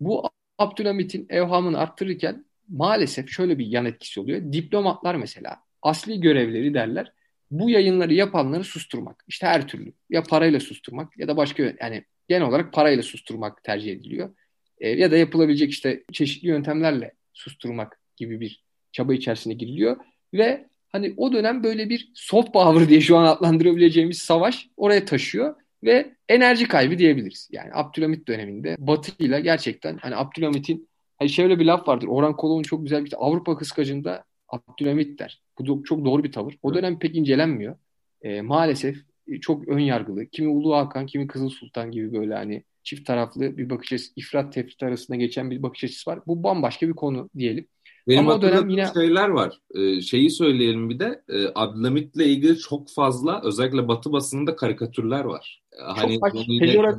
Bu 0.00 0.30
Abdülhamit'in 0.58 1.26
evhamını 1.30 1.78
arttırırken 1.78 2.44
maalesef 2.68 3.30
şöyle 3.30 3.58
bir 3.58 3.66
yan 3.66 3.84
etkisi 3.84 4.20
oluyor. 4.20 4.52
Diplomatlar 4.52 5.14
mesela 5.14 5.56
asli 5.82 6.20
görevleri 6.20 6.74
derler. 6.74 7.12
Bu 7.50 7.70
yayınları 7.70 8.14
yapanları 8.14 8.64
susturmak. 8.64 9.24
İşte 9.28 9.46
her 9.46 9.68
türlü. 9.68 9.92
Ya 10.10 10.22
parayla 10.22 10.60
susturmak 10.60 11.18
ya 11.18 11.28
da 11.28 11.36
başka 11.36 11.62
yani 11.80 12.04
genel 12.28 12.48
olarak 12.48 12.72
parayla 12.72 13.02
susturmak 13.02 13.64
tercih 13.64 13.92
ediliyor. 13.92 14.34
E, 14.78 14.88
ya 14.88 15.10
da 15.10 15.16
yapılabilecek 15.16 15.70
işte 15.70 16.04
çeşitli 16.12 16.48
yöntemlerle 16.48 17.12
susturmak 17.32 18.00
gibi 18.16 18.40
bir 18.40 18.64
çaba 18.92 19.14
içerisine 19.14 19.54
giriliyor. 19.54 19.96
Ve 20.34 20.66
hani 20.92 21.14
o 21.16 21.32
dönem 21.32 21.64
böyle 21.64 21.88
bir 21.88 22.12
soft 22.14 22.52
power 22.52 22.88
diye 22.88 23.00
şu 23.00 23.16
an 23.16 23.24
adlandırabileceğimiz 23.24 24.18
savaş 24.18 24.68
oraya 24.76 25.04
taşıyor 25.04 25.54
ve 25.84 26.14
enerji 26.28 26.68
kaybı 26.68 26.98
diyebiliriz. 26.98 27.48
Yani 27.52 27.70
Abdülhamit 27.74 28.28
döneminde 28.28 28.76
Batı 28.78 29.24
ile 29.24 29.40
gerçekten 29.40 29.96
hani 29.96 30.16
Abdülhamit'in 30.16 30.88
Hani 31.18 31.30
şöyle 31.30 31.58
bir 31.58 31.64
laf 31.64 31.88
vardır. 31.88 32.06
Orhan 32.06 32.36
Koloğlu'nun 32.36 32.62
çok 32.62 32.82
güzel 32.82 33.04
bir 33.04 33.12
Avrupa 33.16 33.56
kıskacında 33.56 34.24
Abdülhamit 34.48 35.18
der. 35.18 35.42
Bu 35.58 35.84
çok 35.84 36.04
doğru 36.04 36.24
bir 36.24 36.32
tavır. 36.32 36.58
O 36.62 36.74
dönem 36.74 36.98
pek 36.98 37.16
incelenmiyor. 37.16 37.76
E, 38.22 38.40
maalesef 38.40 38.96
e, 39.28 39.40
çok 39.40 39.68
ön 39.68 39.78
yargılı. 39.78 40.26
Kimi 40.26 40.48
Ulu 40.48 40.76
Hakan, 40.76 41.06
kimi 41.06 41.26
Kızıl 41.26 41.48
Sultan 41.48 41.90
gibi 41.90 42.12
böyle 42.12 42.34
hani 42.34 42.64
çift 42.82 43.06
taraflı 43.06 43.56
bir 43.58 43.70
bakış 43.70 43.92
açısı, 43.92 44.12
ifrat 44.16 44.52
tefrit 44.52 44.82
arasında 44.82 45.16
geçen 45.16 45.50
bir 45.50 45.62
bakış 45.62 45.84
açısı 45.84 46.10
var. 46.10 46.20
Bu 46.26 46.42
bambaşka 46.42 46.88
bir 46.88 46.92
konu 46.92 47.30
diyelim. 47.38 47.66
Benim 48.08 48.28
Ama 48.28 48.42
dönem 48.42 48.68
yine 48.68 48.90
şeyler 48.94 49.28
var. 49.28 49.60
Ee, 49.74 50.00
şeyi 50.00 50.30
söyleyelim 50.30 50.90
bir 50.90 50.98
de 50.98 51.22
e, 51.28 51.46
Abdülhamit'le 51.54 52.16
ilgili 52.16 52.58
çok 52.58 52.90
fazla 52.90 53.40
özellikle 53.44 53.88
Batı 53.88 54.12
basınında 54.12 54.56
karikatürler 54.56 55.24
var. 55.24 55.62
Çok 55.78 55.98
hani 55.98 56.18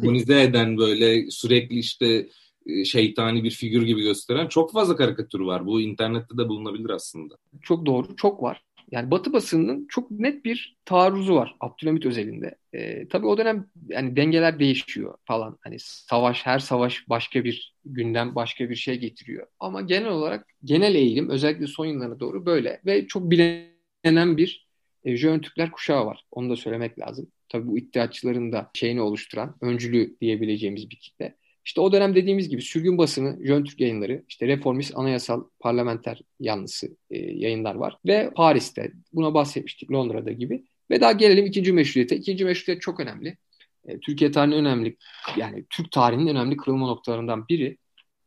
bunu 0.02 0.34
eden 0.34 0.78
böyle 0.78 1.32
sürekli 1.32 1.80
işte 1.80 2.30
e, 2.66 2.86
şeytani 2.86 3.44
bir 3.44 3.52
figür 3.52 3.82
gibi 3.82 4.02
gösteren 4.02 4.48
çok 4.48 4.74
fazla 4.74 4.96
karikatür 4.96 5.40
var. 5.40 5.66
Bu 5.66 5.82
internette 5.82 6.38
de 6.38 6.50
bulunabilir 6.50 6.90
aslında. 6.90 7.36
Çok 7.62 7.86
doğru, 7.86 8.16
çok 8.16 8.44
var. 8.44 8.64
Yani 8.92 9.12
Batı 9.12 9.34
basınının 9.34 9.88
çok 9.90 10.12
net 10.12 10.46
bir 10.46 10.78
taarruzu 10.86 11.36
var 11.36 11.56
Abdülhamit 11.60 12.06
özelinde. 12.06 12.56
Ee, 12.74 13.08
tabii 13.08 13.28
o 13.28 13.38
dönem 13.38 13.68
yani 13.90 14.16
dengeler 14.16 14.60
değişiyor 14.60 15.18
falan. 15.26 15.58
Hani 15.62 15.76
savaş, 15.80 16.46
her 16.46 16.60
savaş 16.60 17.10
başka 17.10 17.44
bir 17.44 17.76
gündem, 17.86 18.36
başka 18.36 18.70
bir 18.70 18.76
şey 18.76 18.98
getiriyor. 19.00 19.48
Ama 19.60 19.82
genel 19.82 20.10
olarak 20.10 20.48
genel 20.64 20.96
eğilim 20.96 21.30
özellikle 21.30 21.68
son 21.68 21.86
yıllarına 21.86 22.20
doğru 22.20 22.46
böyle 22.46 22.82
ve 22.86 23.08
çok 23.08 23.32
bilinen 23.32 24.38
bir 24.38 24.68
e, 25.04 25.18
Jön 25.18 25.40
Türkler 25.40 25.72
kuşağı 25.72 26.06
var. 26.06 26.26
Onu 26.32 26.50
da 26.50 26.56
söylemek 26.56 27.00
lazım. 27.00 27.32
Tabii 27.50 27.68
bu 27.68 27.78
iddiatçıların 27.78 28.52
da 28.52 28.72
şeyini 28.74 29.02
oluşturan, 29.02 29.56
öncülü 29.62 30.18
diyebileceğimiz 30.22 30.90
bir 30.90 30.96
kitle. 30.96 31.36
İşte 31.66 31.82
o 31.82 31.92
dönem 31.92 32.16
dediğimiz 32.16 32.50
gibi 32.50 32.62
sürgün 32.62 32.98
basını, 32.98 33.46
Jön 33.46 33.64
Türk 33.64 33.82
yayınları, 33.82 34.24
işte 34.28 34.48
reformist 34.48 34.98
anayasal 34.98 35.44
parlamenter 35.60 36.22
yanlısı 36.40 36.88
e, 37.12 37.18
yayınlar 37.18 37.76
var. 37.76 37.98
Ve 38.06 38.32
Paris'te, 38.36 38.92
buna 39.14 39.34
bahsetmiştik 39.34 39.92
Londra'da 39.92 40.32
gibi. 40.32 40.64
Ve 40.92 41.02
daha 41.02 41.12
gelelim 41.12 41.46
ikinci 41.46 41.74
meşruiyete. 41.74 42.16
İkinci 42.16 42.46
meşruiyet 42.46 42.82
çok 42.82 43.00
önemli. 43.00 43.38
E, 43.88 44.00
Türkiye 44.00 44.32
tarihinin 44.32 44.66
önemli, 44.66 44.98
yani 45.38 45.66
Türk 45.70 45.92
tarihinin 45.92 46.28
önemli 46.28 46.58
kırılma 46.58 46.88
noktalarından 46.88 47.48
biri. 47.48 47.78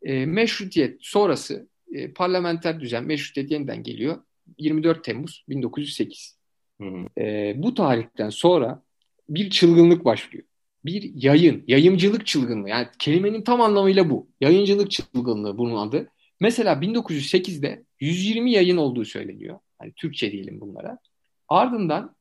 E, 0.03 0.27
meşrutiyet 0.27 0.97
sonrası 1.01 1.69
e, 1.93 2.13
parlamenter 2.13 2.81
düzen, 2.81 3.05
meşrutiyet 3.05 3.51
yeniden 3.51 3.83
geliyor. 3.83 4.19
24 4.59 5.05
Temmuz 5.05 5.45
1908. 5.49 6.39
Hı 6.81 6.89
hı. 6.89 7.21
E, 7.23 7.55
bu 7.57 7.75
tarihten 7.75 8.31
sonra 8.31 8.83
bir 9.29 9.51
çılgınlık 9.51 10.05
başlıyor. 10.05 10.45
Bir 10.85 11.11
yayın, 11.15 11.65
yayımcılık 11.67 12.27
çılgınlığı. 12.27 12.69
Yani 12.69 12.87
kelimenin 12.99 13.43
tam 13.43 13.61
anlamıyla 13.61 14.11
bu. 14.11 14.29
Yayıncılık 14.41 14.91
çılgınlığı 14.91 15.59
bunun 15.59 15.89
adı. 15.89 16.09
Mesela 16.41 16.73
1908'de 16.73 17.85
120 18.01 18.53
yayın 18.53 18.77
olduğu 18.77 19.05
söyleniyor. 19.05 19.59
Hani 19.79 19.93
Türkçe 19.93 20.33
diyelim 20.33 20.61
bunlara. 20.61 20.99
Ardından 21.49 22.15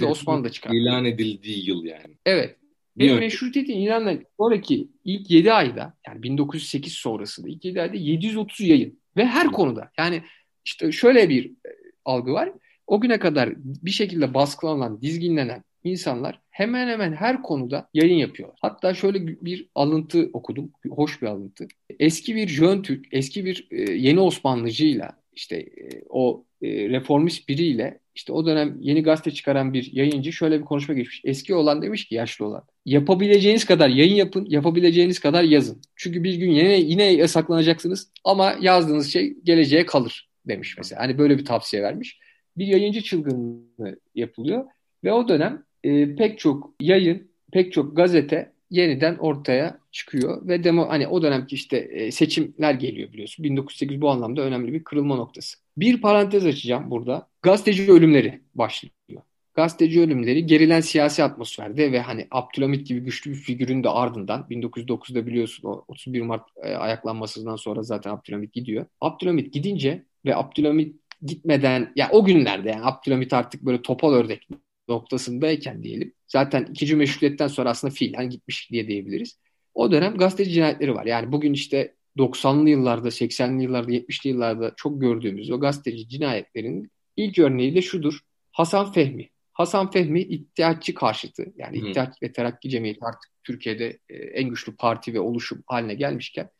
da 0.00 0.06
Osmanlı'da 0.06 0.50
çıkar. 0.50 0.70
ilan 0.74 1.04
edildiği 1.04 1.68
yıl 1.68 1.84
yani. 1.84 2.16
Evet. 2.26 2.56
Ve 2.98 3.14
meşrutiyetin 3.14 3.78
ilanla 3.78 4.18
sonraki 4.36 4.88
ilk 5.04 5.30
7 5.30 5.52
ayda 5.52 5.94
yani 6.06 6.22
1908 6.22 6.92
sonrasında 6.92 7.48
ilk 7.48 7.64
7 7.64 7.82
ayda 7.82 7.96
730 7.96 8.60
yayın. 8.60 9.00
Ve 9.16 9.26
her 9.26 9.46
konuda 9.46 9.90
yani 9.98 10.22
işte 10.64 10.92
şöyle 10.92 11.28
bir 11.28 11.46
e, 11.46 11.70
algı 12.04 12.32
var. 12.32 12.52
O 12.86 13.00
güne 13.00 13.18
kadar 13.18 13.52
bir 13.56 13.90
şekilde 13.90 14.34
baskılanan, 14.34 15.02
dizginlenen 15.02 15.64
insanlar 15.90 16.40
hemen 16.50 16.88
hemen 16.88 17.12
her 17.12 17.42
konuda 17.42 17.88
yayın 17.94 18.16
yapıyorlar. 18.16 18.58
Hatta 18.60 18.94
şöyle 18.94 19.26
bir 19.26 19.68
alıntı 19.74 20.30
okudum. 20.32 20.72
Hoş 20.90 21.22
bir 21.22 21.26
alıntı. 21.26 21.68
Eski 21.98 22.36
bir 22.36 22.48
Jön 22.48 22.82
Türk, 22.82 23.06
eski 23.12 23.44
bir 23.44 23.68
e, 23.70 23.92
yeni 23.92 24.20
Osmanlıcıyla 24.20 25.22
işte 25.32 25.56
e, 25.56 26.02
o 26.08 26.44
e, 26.62 26.88
reformist 26.88 27.48
biriyle 27.48 27.98
işte 28.14 28.32
o 28.32 28.46
dönem 28.46 28.76
yeni 28.80 29.02
gazete 29.02 29.30
çıkaran 29.30 29.72
bir 29.72 29.92
yayıncı 29.92 30.32
şöyle 30.32 30.60
bir 30.60 30.64
konuşma 30.64 30.94
geçmiş. 30.94 31.20
Eski 31.24 31.54
olan 31.54 31.82
demiş 31.82 32.08
ki 32.08 32.14
yaşlı 32.14 32.46
olan. 32.46 32.64
Yapabileceğiniz 32.86 33.64
kadar 33.64 33.88
yayın 33.88 34.14
yapın, 34.14 34.46
yapabileceğiniz 34.48 35.20
kadar 35.20 35.42
yazın. 35.42 35.82
Çünkü 35.96 36.24
bir 36.24 36.34
gün 36.34 36.50
yine 36.50 36.80
yine 36.80 37.04
yasaklanacaksınız 37.04 38.10
ama 38.24 38.56
yazdığınız 38.60 39.12
şey 39.12 39.34
geleceğe 39.44 39.86
kalır 39.86 40.30
demiş 40.48 40.74
mesela. 40.78 41.02
Hani 41.02 41.18
böyle 41.18 41.38
bir 41.38 41.44
tavsiye 41.44 41.82
vermiş. 41.82 42.20
Bir 42.56 42.66
yayıncı 42.66 43.02
çılgınlığı 43.02 44.00
yapılıyor 44.14 44.64
ve 45.04 45.12
o 45.12 45.28
dönem 45.28 45.64
e, 45.84 46.14
pek 46.14 46.38
çok 46.38 46.74
yayın, 46.80 47.30
pek 47.52 47.72
çok 47.72 47.96
gazete 47.96 48.52
yeniden 48.70 49.16
ortaya 49.16 49.78
çıkıyor 49.92 50.48
ve 50.48 50.64
demo 50.64 50.88
hani 50.88 51.08
o 51.08 51.22
dönemki 51.22 51.54
işte 51.54 51.76
e, 51.76 52.10
seçimler 52.10 52.74
geliyor 52.74 53.12
biliyorsun. 53.12 53.44
1908 53.44 54.00
bu 54.00 54.10
anlamda 54.10 54.42
önemli 54.42 54.72
bir 54.72 54.84
kırılma 54.84 55.16
noktası. 55.16 55.58
Bir 55.76 56.00
parantez 56.00 56.46
açacağım 56.46 56.90
burada. 56.90 57.28
Gazeteci 57.42 57.92
ölümleri 57.92 58.40
başlıyor. 58.54 59.22
Gazeteci 59.54 60.00
ölümleri 60.00 60.46
gerilen 60.46 60.80
siyasi 60.80 61.24
atmosferde 61.24 61.92
ve 61.92 62.00
hani 62.00 62.26
Abdülhamit 62.30 62.86
gibi 62.86 63.00
güçlü 63.00 63.30
bir 63.30 63.36
figürün 63.36 63.84
de 63.84 63.88
ardından 63.88 64.46
1909'da 64.50 65.26
biliyorsun 65.26 65.68
o 65.68 65.84
31 65.88 66.20
Mart 66.20 66.48
e, 66.62 66.74
ayaklanmasından 66.74 67.56
sonra 67.56 67.82
zaten 67.82 68.10
Abdülhamit 68.10 68.52
gidiyor. 68.52 68.86
Abdülhamit 69.00 69.52
gidince 69.52 70.04
ve 70.24 70.36
Abdülhamit 70.36 70.96
gitmeden 71.22 71.92
ya 71.96 72.08
o 72.12 72.24
günlerde 72.24 72.70
yani 72.70 72.84
Abdülhamit 72.84 73.32
artık 73.32 73.62
böyle 73.62 73.82
topal 73.82 74.12
ördek 74.12 74.48
noktasındayken 74.92 75.82
diyelim. 75.82 76.12
Zaten 76.26 76.66
ikinci 76.70 76.96
meşrutiyetten 76.96 77.48
sonra 77.48 77.70
aslında 77.70 77.94
fiilen 77.94 78.30
gitmiş 78.30 78.70
diye 78.70 78.88
diyebiliriz. 78.88 79.38
O 79.74 79.92
dönem 79.92 80.16
gazeteci 80.16 80.50
cinayetleri 80.50 80.94
var. 80.94 81.06
Yani 81.06 81.32
bugün 81.32 81.52
işte 81.52 81.94
90'lı 82.16 82.70
yıllarda, 82.70 83.08
80'li 83.08 83.62
yıllarda, 83.62 83.92
70'li 83.92 84.30
yıllarda 84.30 84.72
çok 84.76 85.00
gördüğümüz 85.00 85.50
o 85.50 85.60
gazeteci 85.60 86.08
cinayetlerin 86.08 86.90
ilk 87.16 87.38
örneği 87.38 87.74
de 87.74 87.82
şudur. 87.82 88.18
Hasan 88.52 88.92
Fehmi. 88.92 89.28
Hasan 89.52 89.90
Fehmi 89.90 90.20
İttihatçı 90.20 90.94
karşıtı. 90.94 91.52
Yani 91.56 91.80
hmm. 91.80 91.86
İttihat 91.88 92.22
ve 92.22 92.32
Terakki 92.32 92.70
Cemiyeti 92.70 93.00
artık 93.02 93.30
Türkiye'de 93.44 93.98
e, 94.08 94.16
en 94.16 94.50
güçlü 94.50 94.76
parti 94.76 95.14
ve 95.14 95.20
oluşum 95.20 95.62
haline 95.66 95.94
gelmişken 95.94 96.50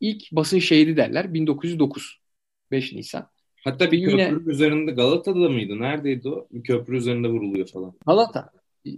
ilk 0.00 0.32
basın 0.32 0.58
şehidi 0.58 0.96
derler 0.96 1.34
1909. 1.34 2.22
5 2.70 2.92
Nisan. 2.92 3.28
Hatta 3.64 3.90
bir 3.90 3.98
yine, 3.98 4.28
köprünün 4.28 4.50
üzerinde 4.50 4.90
Galata'da 4.92 5.48
mıydı? 5.48 5.80
Neredeydi 5.80 6.28
o? 6.28 6.46
Bir 6.52 6.62
köprü 6.62 6.96
üzerinde 6.96 7.28
vuruluyor 7.28 7.68
falan. 7.68 7.92
Galata. 8.06 8.50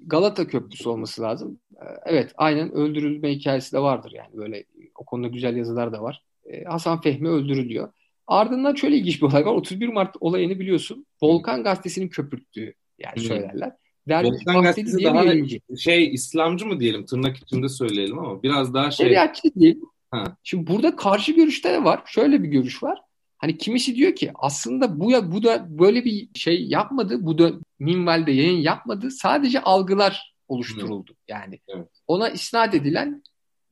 Galata 0.07 0.47
Köprüsü 0.47 0.89
olması 0.89 1.23
lazım. 1.23 1.59
Ee, 1.77 1.85
evet 2.07 2.33
aynen 2.37 2.73
öldürülme 2.73 3.31
hikayesi 3.31 3.73
de 3.73 3.79
vardır 3.79 4.13
yani 4.15 4.37
böyle 4.37 4.65
o 4.99 5.05
konuda 5.05 5.29
güzel 5.29 5.57
yazılar 5.57 5.93
da 5.93 6.03
var. 6.03 6.23
Ee, 6.45 6.65
Hasan 6.65 7.01
Fehmi 7.01 7.29
öldürülüyor. 7.29 7.89
Ardından 8.27 8.75
şöyle 8.75 8.97
ilginç 8.97 9.23
bir 9.23 9.27
olay 9.27 9.47
var. 9.47 9.53
31 9.53 9.89
Mart 9.89 10.17
olayını 10.21 10.59
biliyorsun. 10.59 11.07
Volkan 11.23 11.63
Gazetesi'nin 11.63 12.09
köpürttüğü 12.09 12.75
yani 12.99 13.21
söylerler. 13.21 13.73
Derviş 14.09 14.31
Volkan 14.31 14.63
Gazetesi 14.63 15.05
daha 15.05 15.25
yayıncı. 15.25 15.61
şey 15.79 16.15
İslamcı 16.15 16.67
mı 16.67 16.81
diyelim 16.81 17.05
tırnak 17.07 17.37
içinde 17.37 17.69
söyleyelim 17.69 18.19
ama 18.19 18.43
biraz 18.43 18.75
daha 18.75 18.91
şey. 18.91 19.07
Şeriatçı 19.07 19.43
değil. 19.57 19.81
Ha. 20.11 20.37
Şimdi 20.43 20.67
burada 20.67 20.97
karşı 20.97 21.33
görüşte 21.33 21.73
de 21.73 21.85
var. 21.85 22.03
Şöyle 22.07 22.43
bir 22.43 22.49
görüş 22.49 22.83
var. 22.83 22.99
Hani 23.39 23.59
kimisi 23.59 23.97
diyor 23.97 24.15
ki 24.15 24.31
aslında 24.35 25.01
bu 25.01 25.11
ya 25.11 25.33
bu 25.33 25.43
da 25.43 25.79
böyle 25.79 26.05
bir 26.05 26.29
şey 26.35 26.65
yapmadı. 26.65 27.19
Bu 27.21 27.39
da 27.39 27.53
minvalde 27.79 28.33
yayın 28.33 28.61
yapmadı. 28.61 29.11
Sadece 29.11 29.61
algılar 29.61 30.35
oluşturuldu. 30.49 31.17
Yani 31.29 31.59
evet. 31.69 31.89
ona 32.07 32.29
isnat 32.29 32.75
edilen 32.75 33.23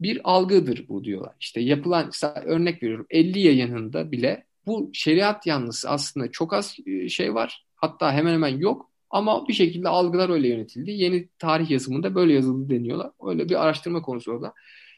bir 0.00 0.20
algıdır 0.24 0.88
bu 0.88 1.04
diyorlar. 1.04 1.34
İşte 1.40 1.60
yapılan 1.60 2.10
örnek 2.44 2.82
veriyorum 2.82 3.06
50 3.10 3.40
yayınında 3.40 4.12
bile 4.12 4.46
bu 4.66 4.90
şeriat 4.92 5.46
yanlısı 5.46 5.90
aslında 5.90 6.30
çok 6.30 6.52
az 6.52 6.76
e, 6.86 7.08
şey 7.08 7.34
var. 7.34 7.66
Hatta 7.74 8.12
hemen 8.12 8.32
hemen 8.32 8.58
yok. 8.58 8.90
Ama 9.10 9.48
bir 9.48 9.52
şekilde 9.52 9.88
algılar 9.88 10.30
öyle 10.30 10.48
yönetildi. 10.48 10.90
Yeni 10.90 11.28
tarih 11.38 11.70
yazımında 11.70 12.14
böyle 12.14 12.32
yazıldı 12.32 12.70
deniyorlar. 12.70 13.10
Öyle 13.26 13.48
bir 13.48 13.62
araştırma 13.62 14.02
konusu 14.02 14.32
orada. 14.32 14.52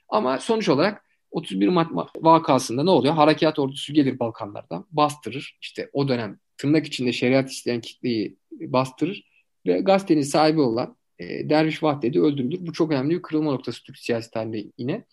Ama 0.08 0.38
sonuç 0.38 0.68
olarak 0.68 1.03
31 1.34 1.68
Mart 1.68 1.90
vakasında 2.16 2.84
ne 2.84 2.90
oluyor? 2.90 3.14
Harekat 3.14 3.58
ordusu 3.58 3.92
gelir 3.92 4.18
Balkanlardan 4.18 4.86
bastırır. 4.90 5.58
İşte 5.60 5.90
o 5.92 6.08
dönem 6.08 6.38
tırnak 6.58 6.86
içinde 6.86 7.12
şeriat 7.12 7.50
isteyen 7.50 7.80
kitleyi 7.80 8.36
bastırır 8.52 9.24
ve 9.66 9.80
gazetenin 9.80 10.22
sahibi 10.22 10.60
olan 10.60 10.96
e, 11.18 11.48
Derviş 11.50 11.82
Vahdedi 11.82 12.20
öldürülür. 12.20 12.66
Bu 12.66 12.72
çok 12.72 12.92
önemli 12.92 13.14
bir 13.14 13.22
kırılma 13.22 13.50
noktası 13.50 13.82
Türk 13.82 13.98
siyasi 13.98 14.30
tarihinde 14.30 14.64
yine. 14.78 15.04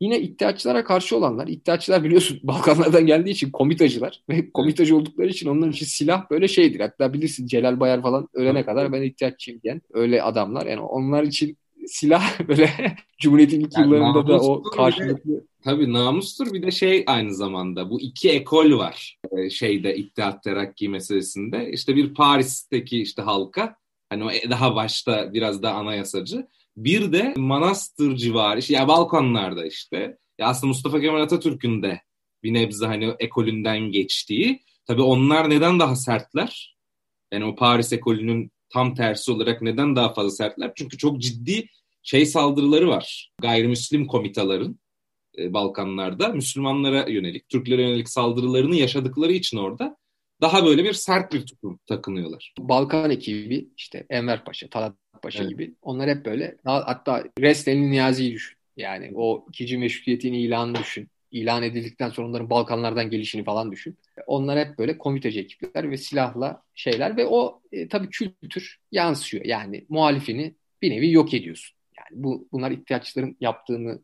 Yine 0.00 0.20
iddiaçılara 0.20 0.84
karşı 0.84 1.16
olanlar, 1.16 1.48
iddiaçılar 1.48 2.04
biliyorsun 2.04 2.40
Balkanlardan 2.42 3.06
geldiği 3.06 3.30
için 3.30 3.50
komitacılar 3.50 4.22
ve 4.28 4.50
komitacı 4.50 4.96
oldukları 4.96 5.28
için 5.28 5.48
onların 5.48 5.72
için 5.72 5.86
silah 5.86 6.30
böyle 6.30 6.48
şeydir. 6.48 6.80
Hatta 6.80 7.12
bilirsin 7.12 7.46
Celal 7.46 7.80
Bayar 7.80 8.02
falan 8.02 8.28
ölene 8.34 8.64
kadar 8.64 8.92
ben 8.92 9.02
iddiaççıyım 9.02 9.60
diyen 9.62 9.82
öyle 9.92 10.22
adamlar. 10.22 10.66
Yani 10.66 10.80
onlar 10.80 11.22
için 11.22 11.56
silah 11.86 12.40
böyle 12.48 12.70
Cumhuriyet'in 13.18 13.60
ilk 13.60 13.78
yani 13.78 13.86
yıllarında 13.86 14.28
da 14.28 14.40
o 14.40 14.62
karşılıklı. 14.62 15.44
Tabii 15.64 15.92
namustur 15.92 16.52
bir 16.52 16.62
de 16.62 16.70
şey 16.70 17.04
aynı 17.06 17.34
zamanda 17.34 17.90
bu 17.90 18.00
iki 18.00 18.30
ekol 18.30 18.78
var 18.78 19.18
e, 19.32 19.50
şeyde 19.50 19.96
İttihat 19.96 20.42
Terakki 20.42 20.88
meselesinde. 20.88 21.70
İşte 21.72 21.96
bir 21.96 22.14
Paris'teki 22.14 23.02
işte 23.02 23.22
halka 23.22 23.76
hani 24.08 24.24
o 24.24 24.28
daha 24.50 24.74
başta 24.74 25.34
biraz 25.34 25.62
daha 25.62 25.74
anayasacı. 25.74 26.46
Bir 26.76 27.12
de 27.12 27.34
Manastır 27.36 28.16
civarı 28.16 28.58
işte 28.58 28.74
ya 28.74 28.88
Balkanlarda 28.88 29.66
işte. 29.66 30.18
Ya 30.38 30.46
aslında 30.46 30.68
Mustafa 30.68 31.00
Kemal 31.00 31.20
Atatürk'ün 31.20 31.82
de 31.82 32.00
bir 32.42 32.54
nebze 32.54 32.86
hani 32.86 33.14
ekolünden 33.18 33.80
geçtiği. 33.80 34.62
Tabii 34.86 35.02
onlar 35.02 35.50
neden 35.50 35.80
daha 35.80 35.96
sertler? 35.96 36.76
Yani 37.32 37.44
o 37.44 37.54
Paris 37.54 37.92
ekolünün 37.92 38.50
tam 38.68 38.94
tersi 38.94 39.32
olarak 39.32 39.62
neden 39.62 39.96
daha 39.96 40.12
fazla 40.12 40.30
sertler? 40.30 40.72
Çünkü 40.76 40.98
çok 40.98 41.20
ciddi 41.22 41.66
şey 42.02 42.26
saldırıları 42.26 42.88
var. 42.88 43.30
Gayrimüslim 43.42 44.06
komitaların 44.06 44.72
e, 44.72 44.83
Balkanlarda 45.38 46.28
Müslümanlara 46.28 47.08
yönelik, 47.08 47.48
Türklere 47.48 47.82
yönelik 47.82 48.08
saldırılarını 48.08 48.76
yaşadıkları 48.76 49.32
için 49.32 49.56
orada 49.56 49.96
daha 50.40 50.64
böyle 50.64 50.84
bir 50.84 50.92
sert 50.92 51.32
bir 51.32 51.46
tutum 51.46 51.78
takınıyorlar. 51.86 52.54
Balkan 52.58 53.10
ekibi 53.10 53.68
işte 53.76 54.06
Enver 54.10 54.44
Paşa, 54.44 54.68
Talat 54.68 54.94
Paşa 55.22 55.42
evet. 55.42 55.50
gibi 55.50 55.74
onlar 55.82 56.10
hep 56.10 56.24
böyle 56.24 56.56
hatta 56.64 57.24
Reslen'in 57.40 57.90
Niyazi'yi 57.90 58.32
düşün. 58.32 58.58
Yani 58.76 59.12
o 59.14 59.46
ikinci 59.48 59.78
meşrutiyetin 59.78 60.32
ilanını 60.32 60.78
düşün. 60.78 61.08
İlan 61.30 61.62
edildikten 61.62 62.10
sonra 62.10 62.28
onların 62.28 62.50
Balkanlardan 62.50 63.10
gelişini 63.10 63.44
falan 63.44 63.72
düşün. 63.72 63.98
Onlar 64.26 64.58
hep 64.58 64.78
böyle 64.78 64.98
komiteci 64.98 65.40
ekipler 65.40 65.90
ve 65.90 65.96
silahla 65.96 66.62
şeyler 66.74 67.16
ve 67.16 67.26
o 67.26 67.60
e, 67.72 67.88
tabii 67.88 68.08
kültür 68.08 68.78
yansıyor. 68.92 69.44
Yani 69.44 69.86
muhalifini 69.88 70.54
bir 70.82 70.90
nevi 70.90 71.12
yok 71.12 71.34
ediyorsun. 71.34 71.76
Yani 71.98 72.24
bu 72.24 72.48
bunlar 72.52 72.70
ihtiyaçların 72.70 73.36
yaptığını 73.40 73.92
e, 73.92 73.98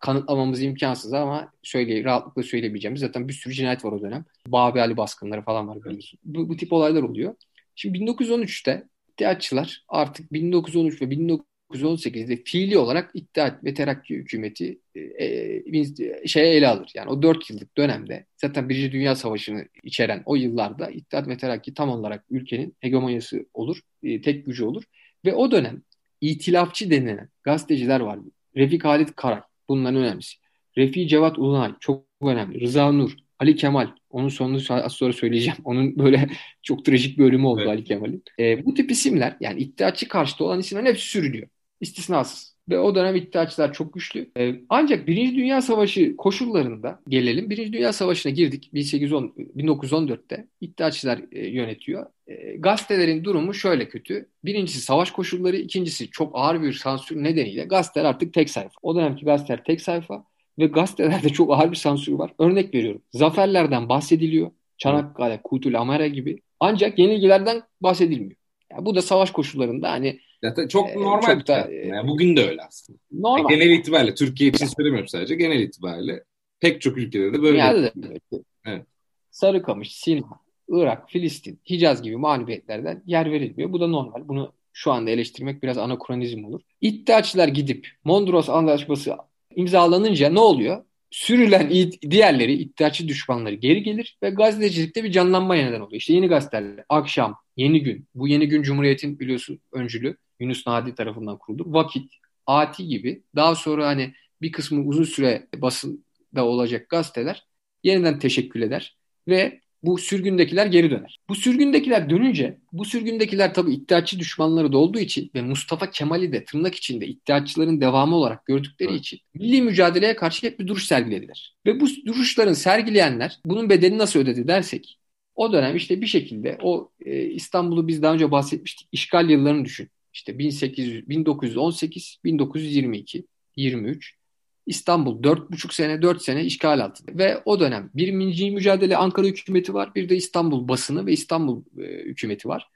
kanıtlamamız 0.00 0.62
imkansız 0.62 1.12
ama 1.12 1.52
söyle, 1.62 2.04
rahatlıkla 2.04 2.42
söyleyebileceğimiz 2.42 3.00
zaten 3.00 3.28
bir 3.28 3.32
sürü 3.32 3.54
cinayet 3.54 3.84
var 3.84 3.92
o 3.92 4.02
dönem. 4.02 4.24
Babi 4.46 4.80
Ali 4.80 4.96
baskınları 4.96 5.42
falan 5.42 5.68
var 5.68 5.84
biliyorsun. 5.84 6.18
Bu, 6.24 6.48
bu 6.48 6.56
tip 6.56 6.72
olaylar 6.72 7.02
oluyor. 7.02 7.34
Şimdi 7.74 7.98
1913'te 7.98 8.84
ihtiyaççılar 9.08 9.84
artık 9.88 10.32
1913 10.32 11.02
ve 11.02 11.04
1918'de 11.04 12.36
fiili 12.44 12.78
olarak 12.78 13.10
İttihat 13.14 13.64
ve 13.64 13.74
Terakki 13.74 14.14
hükümeti 14.14 14.78
e, 14.94 15.00
e, 15.00 16.26
şeye 16.26 16.54
ele 16.54 16.68
alır. 16.68 16.90
Yani 16.94 17.10
o 17.10 17.22
4 17.22 17.50
yıllık 17.50 17.76
dönemde 17.76 18.26
zaten 18.36 18.68
Birinci 18.68 18.92
Dünya 18.92 19.16
Savaşı'nı 19.16 19.64
içeren 19.84 20.22
o 20.26 20.36
yıllarda 20.36 20.90
İttihat 20.90 21.28
ve 21.28 21.36
Terakki 21.36 21.74
tam 21.74 21.88
olarak 21.88 22.24
ülkenin 22.30 22.76
hegemonyası 22.80 23.46
olur, 23.54 23.80
e, 24.02 24.20
tek 24.20 24.46
gücü 24.46 24.64
olur. 24.64 24.84
Ve 25.24 25.34
o 25.34 25.50
dönem 25.50 25.82
itilafçı 26.20 26.90
denilen 26.90 27.28
gazeteciler 27.42 28.00
var. 28.00 28.18
Refik 28.56 28.84
Halit 28.84 29.16
Karay 29.16 29.40
bunların 29.68 29.96
önemlisi. 29.96 30.36
Refik 30.76 31.10
Cevat 31.10 31.38
Ulunay 31.38 31.72
çok 31.80 32.04
önemli. 32.22 32.60
Rıza 32.60 32.92
Nur, 32.92 33.10
Ali 33.38 33.56
Kemal. 33.56 33.88
Onun 34.10 34.28
sonunu 34.28 34.60
az 34.70 34.92
sonra 34.92 35.12
söyleyeceğim. 35.12 35.58
Onun 35.64 35.98
böyle 35.98 36.28
çok 36.62 36.84
trajik 36.84 37.18
bir 37.18 37.24
ölümü 37.24 37.46
oldu 37.46 37.60
evet. 37.60 37.70
Ali 37.70 37.84
Kemal'in. 37.84 38.24
E, 38.38 38.64
bu 38.64 38.74
tip 38.74 38.90
isimler 38.90 39.36
yani 39.40 39.60
iddiaçı 39.60 40.08
karşıtı 40.08 40.44
olan 40.44 40.60
isimlerin 40.60 40.86
hepsi 40.86 41.06
sürülüyor. 41.06 41.48
İstisnasız. 41.80 42.49
Ve 42.70 42.78
o 42.78 42.94
dönem 42.94 43.16
iddiaçılar 43.16 43.72
çok 43.72 43.94
güçlü. 43.94 44.30
Ee, 44.36 44.54
ancak 44.68 45.06
Birinci 45.06 45.36
Dünya 45.36 45.62
Savaşı 45.62 46.16
koşullarında 46.16 47.00
gelelim. 47.08 47.50
Birinci 47.50 47.72
Dünya 47.72 47.92
Savaşı'na 47.92 48.32
girdik 48.32 48.70
1810, 48.74 49.34
1914'te. 49.56 50.46
İddiaçılar 50.60 51.20
e, 51.32 51.46
yönetiyor. 51.46 52.06
E, 52.26 52.56
gazetelerin 52.56 53.24
durumu 53.24 53.54
şöyle 53.54 53.88
kötü. 53.88 54.28
Birincisi 54.44 54.80
savaş 54.80 55.10
koşulları, 55.10 55.56
ikincisi 55.56 56.10
çok 56.10 56.30
ağır 56.34 56.62
bir 56.62 56.72
sansür 56.72 57.16
nedeniyle 57.16 57.64
gazeteler 57.64 58.04
artık 58.04 58.34
tek 58.34 58.50
sayfa. 58.50 58.74
O 58.82 58.96
dönemki 58.96 59.24
gazeteler 59.24 59.64
tek 59.64 59.80
sayfa 59.80 60.24
ve 60.58 60.66
gazetelerde 60.66 61.28
çok 61.32 61.52
ağır 61.52 61.70
bir 61.70 61.76
sansür 61.76 62.12
var. 62.12 62.30
Örnek 62.38 62.74
veriyorum. 62.74 63.02
Zaferlerden 63.12 63.88
bahsediliyor. 63.88 64.50
Çanakkale, 64.78 65.40
Kutul, 65.44 65.74
Amara 65.74 66.06
gibi. 66.06 66.38
Ancak 66.60 66.98
yenilgilerden 66.98 67.62
bahsedilmiyor. 67.80 68.36
Yani 68.72 68.84
bu 68.84 68.94
da 68.94 69.02
savaş 69.02 69.30
koşullarında 69.30 69.90
hani 69.90 70.20
Zaten 70.44 70.68
çok 70.68 70.90
e, 70.90 70.94
normal 70.94 71.38
çok 71.38 71.48
da, 71.48 71.64
şey. 71.64 71.86
yani 71.86 72.08
bugün 72.08 72.36
de 72.36 72.48
öyle 72.48 72.62
aslında. 72.62 72.98
Normal. 73.12 73.38
Yani 73.38 73.60
genel 73.60 73.78
itibariyle 73.78 74.14
Türkiye 74.14 74.50
için 74.50 74.66
söylemiyorum 74.66 75.08
sadece. 75.08 75.34
Genel 75.34 75.60
itibariyle 75.60 76.24
pek 76.60 76.80
çok 76.80 76.98
ülkede 76.98 77.32
de 77.32 77.42
böyle. 77.42 77.58
Da 77.58 77.72
böyle. 77.74 78.20
Evet. 78.64 78.86
Sarıkamış, 79.30 79.96
Sinha, 79.96 80.40
Irak, 80.68 81.10
Filistin, 81.10 81.60
Hicaz 81.70 82.02
gibi 82.02 82.16
mağlubiyetlerden 82.16 83.02
yer 83.06 83.32
verilmiyor. 83.32 83.72
Bu 83.72 83.80
da 83.80 83.86
normal. 83.86 84.28
Bunu 84.28 84.52
şu 84.72 84.92
anda 84.92 85.10
eleştirmek 85.10 85.62
biraz 85.62 85.78
anakronizm 85.78 86.44
olur. 86.44 86.60
İddiaçılar 86.80 87.48
gidip 87.48 87.88
Mondros 88.04 88.48
Anlaşması 88.48 89.16
imzalanınca 89.56 90.30
ne 90.30 90.40
oluyor? 90.40 90.84
Sürülen 91.10 91.70
diğerleri, 92.10 92.52
iddiaçı 92.52 93.08
düşmanları 93.08 93.54
geri 93.54 93.82
gelir 93.82 94.18
ve 94.22 94.30
gazetecilikte 94.30 95.04
bir 95.04 95.12
canlanma 95.12 95.54
neden 95.54 95.80
oluyor. 95.80 96.00
İşte 96.00 96.14
yeni 96.14 96.28
gazeteler, 96.28 96.84
Akşam, 96.88 97.36
Yeni 97.56 97.82
Gün. 97.82 98.06
Bu 98.14 98.28
Yeni 98.28 98.48
Gün 98.48 98.62
Cumhuriyet'in 98.62 99.20
biliyorsun 99.20 99.60
öncülü 99.72 100.16
Yunus 100.40 100.66
Nadi 100.66 100.94
tarafından 100.94 101.38
kuruldu. 101.38 101.64
Vakit, 101.66 102.12
Ati 102.46 102.86
gibi 102.86 103.22
daha 103.36 103.54
sonra 103.54 103.86
hani 103.86 104.14
bir 104.42 104.52
kısmı 104.52 104.84
uzun 104.84 105.04
süre 105.04 105.48
basında 105.56 106.44
olacak 106.44 106.88
gazeteler 106.88 107.46
yeniden 107.82 108.18
teşekkür 108.18 108.60
eder 108.60 108.96
ve 109.28 109.60
bu 109.82 109.98
sürgündekiler 109.98 110.66
geri 110.66 110.90
döner. 110.90 111.20
Bu 111.28 111.34
sürgündekiler 111.34 112.10
dönünce 112.10 112.58
bu 112.72 112.84
sürgündekiler 112.84 113.54
tabii 113.54 113.74
iddiaçı 113.74 114.18
düşmanları 114.18 114.72
da 114.72 114.78
olduğu 114.78 114.98
için 114.98 115.30
ve 115.34 115.42
Mustafa 115.42 115.90
Kemal'i 115.90 116.32
de 116.32 116.44
tırnak 116.44 116.74
içinde 116.74 117.06
iddiaçıların 117.06 117.80
devamı 117.80 118.16
olarak 118.16 118.46
gördükleri 118.46 118.90
evet. 118.90 119.00
için 119.00 119.18
milli 119.34 119.62
mücadeleye 119.62 120.16
karşı 120.16 120.46
hep 120.46 120.60
bir 120.60 120.66
duruş 120.66 120.86
sergilediler. 120.86 121.56
Ve 121.66 121.80
bu 121.80 121.86
duruşların 122.06 122.52
sergileyenler 122.52 123.38
bunun 123.46 123.70
bedelini 123.70 123.98
nasıl 123.98 124.20
ödedi 124.20 124.48
dersek 124.48 124.98
o 125.34 125.52
dönem 125.52 125.76
işte 125.76 126.00
bir 126.00 126.06
şekilde 126.06 126.58
o 126.62 126.90
e, 127.06 127.22
İstanbul'u 127.22 127.88
biz 127.88 128.02
daha 128.02 128.14
önce 128.14 128.30
bahsetmiştik 128.30 128.88
işgal 128.92 129.30
yıllarını 129.30 129.64
düşün. 129.64 129.88
İşte 130.12 130.38
1800, 130.38 131.08
1918, 131.08 132.18
1922, 132.24 133.26
23 133.56 134.20
İstanbul 134.66 135.22
4,5 135.22 135.74
sene 135.74 136.02
4 136.02 136.22
sene 136.22 136.44
işgal 136.44 136.80
altında. 136.80 137.18
Ve 137.18 137.42
o 137.44 137.60
dönem 137.60 137.90
bir 137.94 138.12
milli 138.12 138.50
mücadele 138.50 138.96
Ankara 138.96 139.26
hükümeti 139.26 139.74
var. 139.74 139.94
Bir 139.94 140.08
de 140.08 140.16
İstanbul 140.16 140.68
basını 140.68 141.06
ve 141.06 141.12
İstanbul 141.12 141.62
e, 141.78 141.82
hükümeti 141.82 142.48
var. 142.48 142.68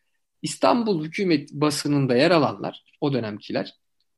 İstanbul 0.42 1.04
hükümet 1.04 1.52
basınında 1.52 2.16
yer 2.16 2.30
alanlar 2.30 2.84
o 3.00 3.12
dönemkiler. 3.12 3.74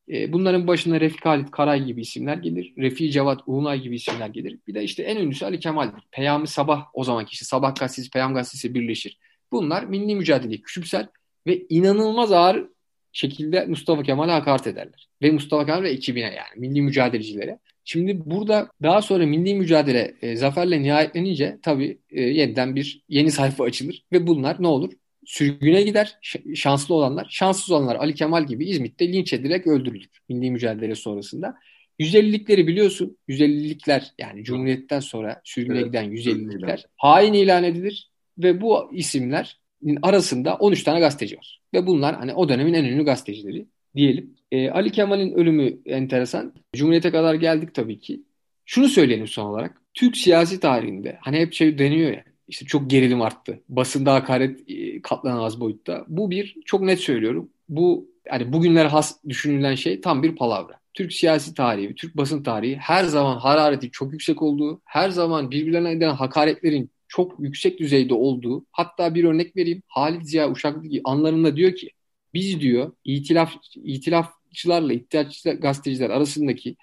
E, 0.09 0.33
bunların 0.33 0.67
başına 0.67 1.01
Refik 1.01 1.27
Halit 1.27 1.51
Karay 1.51 1.85
gibi 1.85 2.01
isimler 2.01 2.37
gelir. 2.37 2.75
Refik 2.79 3.13
Cevat 3.13 3.41
Uğunay 3.47 3.81
gibi 3.81 3.97
isimler 3.97 4.29
gelir. 4.29 4.59
Bir 4.67 4.75
de 4.75 4.85
işte 4.85 5.03
en 5.03 5.17
ünlüsü 5.17 5.45
Ali 5.45 5.61
Kemal'dir. 5.61 6.03
Peyami 6.11 6.47
Sabah 6.47 6.87
o 6.95 7.05
zamanki 7.05 7.33
işte 7.33 7.45
Sabah 7.45 7.75
gazetesi, 7.75 8.11
Peyam 8.11 8.35
gazetesi 8.35 8.75
birleşir. 8.75 9.19
Bunlar 9.53 9.85
milli 9.85 10.15
mücadeleyi 10.15 10.63
küçümser 10.63 11.09
ve 11.47 11.67
inanılmaz 11.69 12.33
ağır 12.33 12.69
şekilde 13.17 13.67
Mustafa 13.67 14.03
Kemal'e 14.03 14.33
hakaret 14.33 14.67
ederler. 14.67 15.09
Ve 15.23 15.31
Mustafa 15.31 15.67
Kemal 15.67 15.83
ve 15.83 15.91
ekibine 15.91 16.25
yani 16.25 16.57
milli 16.57 16.83
mücadelecilere. 16.83 17.59
Şimdi 17.85 18.31
burada 18.31 18.69
daha 18.83 19.03
sonra 19.03 19.27
milli 19.27 19.55
mücadele 19.55 20.15
e, 20.23 20.37
zaferle 20.37 20.83
nihayetlenince 20.83 21.59
tabii 21.63 21.99
e, 22.11 22.23
yeniden 22.23 22.77
bir 22.77 23.03
yeni 23.09 23.31
sayfa 23.31 23.65
açılır 23.65 24.05
ve 24.13 24.27
bunlar 24.27 24.63
ne 24.63 24.67
olur? 24.67 24.93
Sürgüne 25.25 25.83
gider 25.83 26.19
şanslı 26.55 26.95
olanlar, 26.95 27.27
şanssız 27.31 27.71
olanlar 27.71 27.97
Ali 27.97 28.15
Kemal 28.15 28.47
gibi 28.47 28.67
İzmit'te 28.67 29.13
linç 29.13 29.33
edilerek 29.33 29.67
öldürülür 29.67 30.09
milli 30.29 30.51
mücadele 30.51 30.95
sonrasında. 30.95 31.55
150'likleri 32.01 32.67
biliyorsun. 32.67 33.19
150'likler 33.29 34.03
yani 34.19 34.45
Cumhuriyet'ten 34.45 35.01
sonra 35.01 35.41
sürgüne 35.45 35.79
evet. 35.79 35.87
giden 35.87 36.05
150'likler 36.05 36.85
hain 36.97 37.33
ilan 37.33 37.65
edilir 37.65 38.11
ve 38.39 38.61
bu 38.61 38.91
isimler 38.93 39.59
arasında 40.03 40.57
13 40.57 40.83
tane 40.83 41.01
gazeteci 41.01 41.37
var. 41.37 41.61
Ve 41.75 41.87
bunlar 41.87 42.17
hani 42.17 42.35
o 42.35 42.49
dönemin 42.49 42.75
en 42.75 42.85
ünlü 42.85 43.05
gazetecileri 43.05 43.67
diyelim. 43.97 44.35
E, 44.53 44.71
Ali 44.71 44.93
Kemal'in 44.93 45.33
ölümü 45.33 45.79
enteresan. 45.87 46.55
Cumhuriyete 46.77 47.11
kadar 47.11 47.35
geldik 47.35 47.75
tabii 47.75 48.01
ki. 48.01 48.23
Şunu 48.65 48.89
söyleyelim 48.89 49.27
son 49.27 49.47
olarak. 49.47 49.83
Türk 49.95 50.17
siyasi 50.17 50.61
tarihinde 50.61 51.19
hani 51.21 51.39
hep 51.39 51.53
şey 51.53 51.79
deniyor 51.79 52.13
ya 52.13 52.25
işte 52.49 52.67
çok 52.67 52.91
gerilim 52.91 53.23
arttı. 53.23 53.61
Basında 53.69 54.15
hakaret 54.15 54.71
e, 54.71 55.03
katlanamaz 55.03 55.61
boyutta. 55.61 56.05
Bu 56.09 56.31
bir 56.31 56.57
çok 56.65 56.81
net 56.83 57.01
söylüyorum. 57.01 57.51
Bu 57.69 58.09
hani 58.29 58.53
bugünlere 58.53 58.89
has 58.89 59.25
düşünülen 59.29 59.75
şey 59.75 60.01
tam 60.01 60.23
bir 60.23 60.37
palavra. 60.37 60.81
Türk 60.95 61.13
siyasi 61.13 61.55
tarihi, 61.55 61.95
Türk 61.95 62.17
basın 62.17 62.43
tarihi 62.43 62.77
her 62.77 63.05
zaman 63.05 63.39
harareti 63.39 63.91
çok 63.91 64.13
yüksek 64.13 64.43
olduğu, 64.43 64.81
her 64.85 65.11
zaman 65.11 65.51
birbirlerine 65.51 65.91
edilen 65.91 66.15
hakaretlerin 66.15 66.91
çok 67.09 67.41
yüksek 67.41 67.79
düzeyde 67.79 68.15
olduğu, 68.15 68.67
hatta 68.73 69.15
bir 69.15 69.25
örnek 69.25 69.57
vereyim. 69.57 69.83
Halit 69.89 70.27
Ziya 70.27 70.51
Uşaklı 70.51 70.89
anlarında 71.05 71.57
diyor 71.57 71.75
ki 71.75 71.91
biz 72.35 72.61
diyor 72.61 72.93
itilaf 73.05 73.53
itilafçılarla 73.75 74.93
iddiaçı 74.93 75.51
gazeteciler 75.51 76.11
arasındaki 76.11 76.77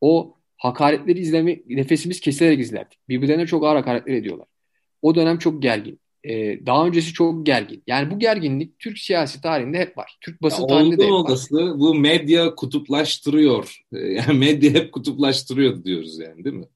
o 0.00 0.36
hakaretleri 0.56 1.18
izleme 1.18 1.60
nefesimiz 1.66 2.20
kesilerek 2.20 2.60
izlerdik. 2.60 2.98
Birbirlerine 3.08 3.46
çok 3.46 3.64
ağır 3.64 3.76
hakaretler 3.76 4.14
ediyorlar. 4.14 4.46
O 5.02 5.14
dönem 5.14 5.38
çok 5.38 5.62
gergin. 5.62 6.00
Ee, 6.24 6.66
daha 6.66 6.86
öncesi 6.86 7.12
çok 7.12 7.46
gergin. 7.46 7.82
Yani 7.86 8.10
bu 8.10 8.18
gerginlik 8.18 8.78
Türk 8.78 8.98
siyasi 8.98 9.40
tarihinde 9.40 9.78
hep 9.78 9.98
var. 9.98 10.18
Türk 10.20 10.42
basın 10.42 10.62
ya 10.62 10.68
tarihinde 10.68 10.98
de 10.98 11.04
hep 11.04 11.12
olası, 11.12 11.56
var. 11.56 11.80
Bu 11.80 11.94
medya 11.94 12.54
kutuplaştırıyor. 12.54 13.80
Ee, 13.92 13.98
yani 14.12 14.38
medya 14.38 14.70
hep 14.70 14.92
kutuplaştırıyor 14.92 15.84
diyoruz 15.84 16.18
yani 16.18 16.44
değil 16.44 16.56
mi? 16.56 16.66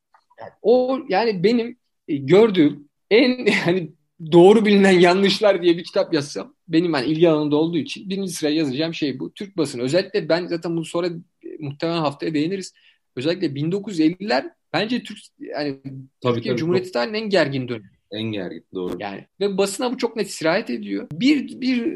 Yani 0.40 0.50
o 0.62 0.98
yani 1.08 1.44
benim 1.44 1.76
e, 2.08 2.16
gördüğüm 2.16 2.88
en 3.11 3.47
yani 3.66 3.92
doğru 4.33 4.66
bilinen 4.66 5.01
yanlışlar 5.01 5.62
diye 5.62 5.79
bir 5.79 5.85
kitap 5.85 6.14
yazsam 6.14 6.55
benim 6.68 6.94
yani 6.94 7.07
ilgi 7.07 7.29
alanında 7.29 7.57
olduğu 7.57 7.79
için 7.79 8.11
birinci 8.11 8.33
sıraya 8.33 8.57
yazacağım 8.57 8.94
şey 8.94 9.18
bu. 9.18 9.33
Türk 9.33 9.57
basını 9.57 9.83
özellikle 9.83 10.29
ben 10.29 10.47
zaten 10.47 10.77
bunu 10.77 10.85
sonra 10.85 11.09
muhtemelen 11.59 11.99
haftaya 11.99 12.35
değiniriz. 12.35 12.75
Özellikle 13.16 13.47
1950'ler 13.47 14.51
bence 14.73 15.03
Türk 15.03 15.18
yani 15.38 15.79
tabii, 16.21 16.35
Türkiye 16.35 16.53
tabii, 16.53 16.61
Cumhuriyeti 16.61 16.92
tarihinin 16.92 17.18
en 17.18 17.31
gergin 17.31 17.68
dönemi. 17.68 17.90
En 18.11 18.23
gergin 18.23 18.64
doğru. 18.75 18.97
Yani 19.01 19.27
ve 19.40 19.59
basına 19.59 19.92
bu 19.92 19.97
çok 19.97 20.16
net 20.16 20.31
sirayet 20.31 20.71
ediyor. 20.71 21.09
Bir 21.12 21.61
bir 21.61 21.87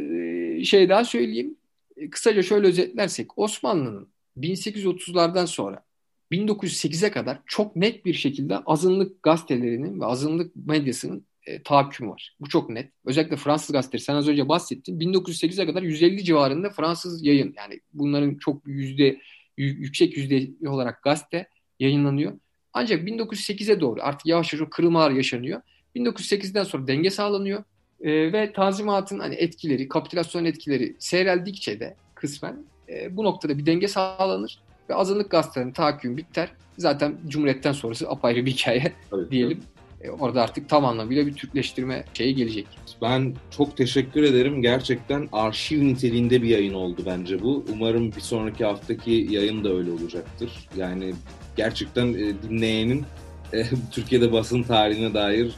e, 0.61 0.65
şey 0.65 0.89
daha 0.89 1.05
söyleyeyim. 1.05 1.57
E, 1.97 2.11
kısaca 2.11 2.43
şöyle 2.43 2.67
özetlersek 2.67 3.39
Osmanlı'nın 3.39 4.09
1830'lardan 4.37 5.47
sonra 5.47 5.85
1908'e 6.33 7.11
kadar 7.11 7.39
çok 7.47 7.77
net 7.77 8.05
bir 8.05 8.15
şekilde 8.15 8.59
azınlık 8.59 9.23
gazetelerinin 9.23 10.01
ve 10.01 10.07
azınlık 10.07 10.57
medyasının 10.57 11.27
e, 11.47 11.63
tahakküm 11.63 12.11
var. 12.11 12.37
Bu 12.41 12.49
çok 12.49 12.71
net. 12.71 12.93
Özellikle 13.05 13.37
Fransız 13.37 13.73
gazeteleri 13.73 14.03
sen 14.03 14.15
az 14.15 14.29
önce 14.29 14.49
bahsettin. 14.49 15.01
1908'e 15.01 15.67
kadar 15.67 15.83
150 15.83 16.25
civarında 16.25 16.71
Fransız 16.71 17.27
yayın. 17.27 17.55
Yani 17.57 17.81
bunların 17.93 18.35
çok 18.35 18.67
yüzde 18.67 19.19
yüksek 19.57 20.17
yüzde 20.17 20.69
olarak 20.69 21.03
gazete 21.03 21.49
yayınlanıyor. 21.81 22.33
Ancak 22.73 23.09
1908'e 23.09 23.81
doğru 23.81 24.01
artık 24.03 24.27
yavaş 24.27 24.53
yavaş 24.53 24.69
kırılmalar 24.71 25.11
yaşanıyor. 25.11 25.61
1908'den 25.97 26.65
sonra 26.65 26.87
denge 26.87 27.11
sağlanıyor. 27.11 27.65
E, 28.01 28.33
ve 28.33 28.53
Tanzimat'ın 28.53 29.19
hani 29.19 29.35
etkileri, 29.35 29.89
kapitülasyon 29.89 30.45
etkileri 30.45 30.97
seyreldikçe 30.99 31.81
de 31.81 31.97
kısmen 32.15 32.65
e, 32.89 33.17
bu 33.17 33.25
noktada 33.25 33.59
bir 33.59 33.67
denge 33.67 33.89
sağlanır 33.89 34.59
ve 34.93 34.97
azınlık 34.97 35.31
gazetelerinin 35.31 35.73
tahakkümü 35.73 36.17
biter. 36.17 36.49
Zaten 36.79 37.17
Cumhuriyet'ten 37.29 37.73
sonrası 37.73 38.11
apayrı 38.11 38.47
bir 38.47 38.51
hikaye 38.51 38.93
Tabii, 39.11 39.31
diyelim. 39.31 39.61
E, 40.01 40.11
orada 40.11 40.43
artık 40.43 40.69
tam 40.69 40.85
anlamıyla 40.85 41.27
bir 41.27 41.35
Türkleştirme 41.35 42.05
şeyi 42.15 42.35
gelecek. 42.35 42.67
Ben 43.03 43.35
çok 43.51 43.77
teşekkür 43.77 44.23
ederim. 44.23 44.63
Gerçekten 44.63 45.29
arşiv 45.33 45.85
niteliğinde 45.85 46.43
bir 46.43 46.49
yayın 46.49 46.75
oldu 46.75 47.03
bence 47.07 47.43
bu. 47.43 47.65
Umarım 47.73 48.13
bir 48.13 48.21
sonraki 48.21 48.65
haftaki 48.65 49.27
yayın 49.31 49.65
da 49.65 49.73
öyle 49.73 49.91
olacaktır. 49.91 50.69
Yani 50.77 51.15
gerçekten 51.57 52.07
e, 52.07 52.43
dinleyenin 52.43 53.05
e, 53.53 53.65
Türkiye'de 53.93 54.33
basın 54.33 54.63
tarihine 54.63 55.15
dair 55.15 55.53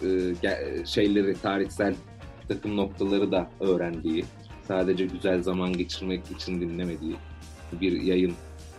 şeyleri, 0.87 1.35
tarihsel 1.35 1.95
takım 2.49 2.77
noktaları 2.77 3.33
da 3.33 3.51
öğrendiği, 3.61 4.25
sadece 4.69 5.05
güzel 5.07 5.43
zaman 5.43 5.73
geçirmek 5.73 6.23
için 6.39 6.61
dinlemediği 6.61 7.17
bir 7.81 8.03
yayın 8.03 8.35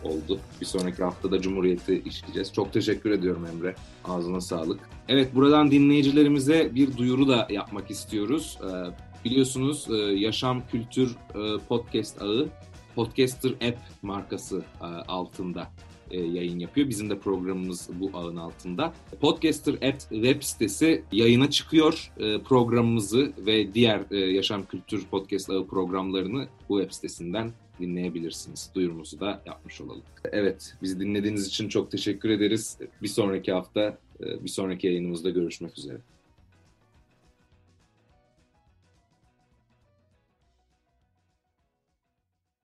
oldu. 0.06 0.39
Bir 0.62 0.65
sonraki 0.65 1.04
haftada 1.04 1.41
Cumhuriyet'i 1.41 2.04
işleyeceğiz. 2.06 2.54
Çok 2.54 2.74
teşekkür 2.74 3.12
ediyorum 3.12 3.46
Emre. 3.46 3.76
Ağzına 4.06 4.41
sağlık. 4.41 4.80
Evet 5.08 5.36
buradan 5.36 5.72
dinleyicilerimize 5.72 6.76
bir 6.76 6.98
duyuru 6.98 7.28
da 7.28 7.48
yapmak 7.50 7.91
istiyoruz. 7.91 8.60
Ee, 8.63 9.26
biliyorsunuz 9.26 9.88
e, 9.89 9.96
Yaşam 9.96 10.62
Kültür 10.72 11.10
e, 11.10 11.58
Podcast 11.68 12.22
ağı 12.22 12.50
Podcaster 12.96 13.52
App 13.52 13.78
markası 14.02 14.63
e, 14.82 14.86
altında 14.86 15.68
yayın 16.12 16.60
yapıyor. 16.60 16.89
Bizim 16.89 17.10
de 17.10 17.20
programımız 17.20 17.89
bu 17.94 18.12
ağın 18.13 18.36
altında. 18.36 18.94
Podcaster 19.22 19.74
at 19.74 20.08
web 20.10 20.41
sitesi 20.41 21.04
yayına 21.12 21.50
çıkıyor. 21.50 22.12
Programımızı 22.46 23.34
ve 23.38 23.74
diğer 23.74 24.12
yaşam 24.12 24.65
kültür 24.65 25.06
podcast 25.06 25.50
ağı 25.50 25.68
programlarını 25.68 26.48
bu 26.70 26.80
web 26.80 26.94
sitesinden 26.94 27.52
dinleyebilirsiniz. 27.80 28.72
Duyurumuzu 28.76 29.20
da 29.20 29.42
yapmış 29.46 29.82
olalım. 29.82 30.04
Evet, 30.32 30.76
bizi 30.82 31.00
dinlediğiniz 31.00 31.48
için 31.48 31.70
çok 31.70 31.92
teşekkür 31.92 32.30
ederiz. 32.30 32.78
Bir 33.02 33.08
sonraki 33.08 33.52
hafta, 33.52 33.98
bir 34.20 34.50
sonraki 34.50 34.88
yayınımızda 34.88 35.30
görüşmek 35.30 35.78
üzere. 35.78 35.98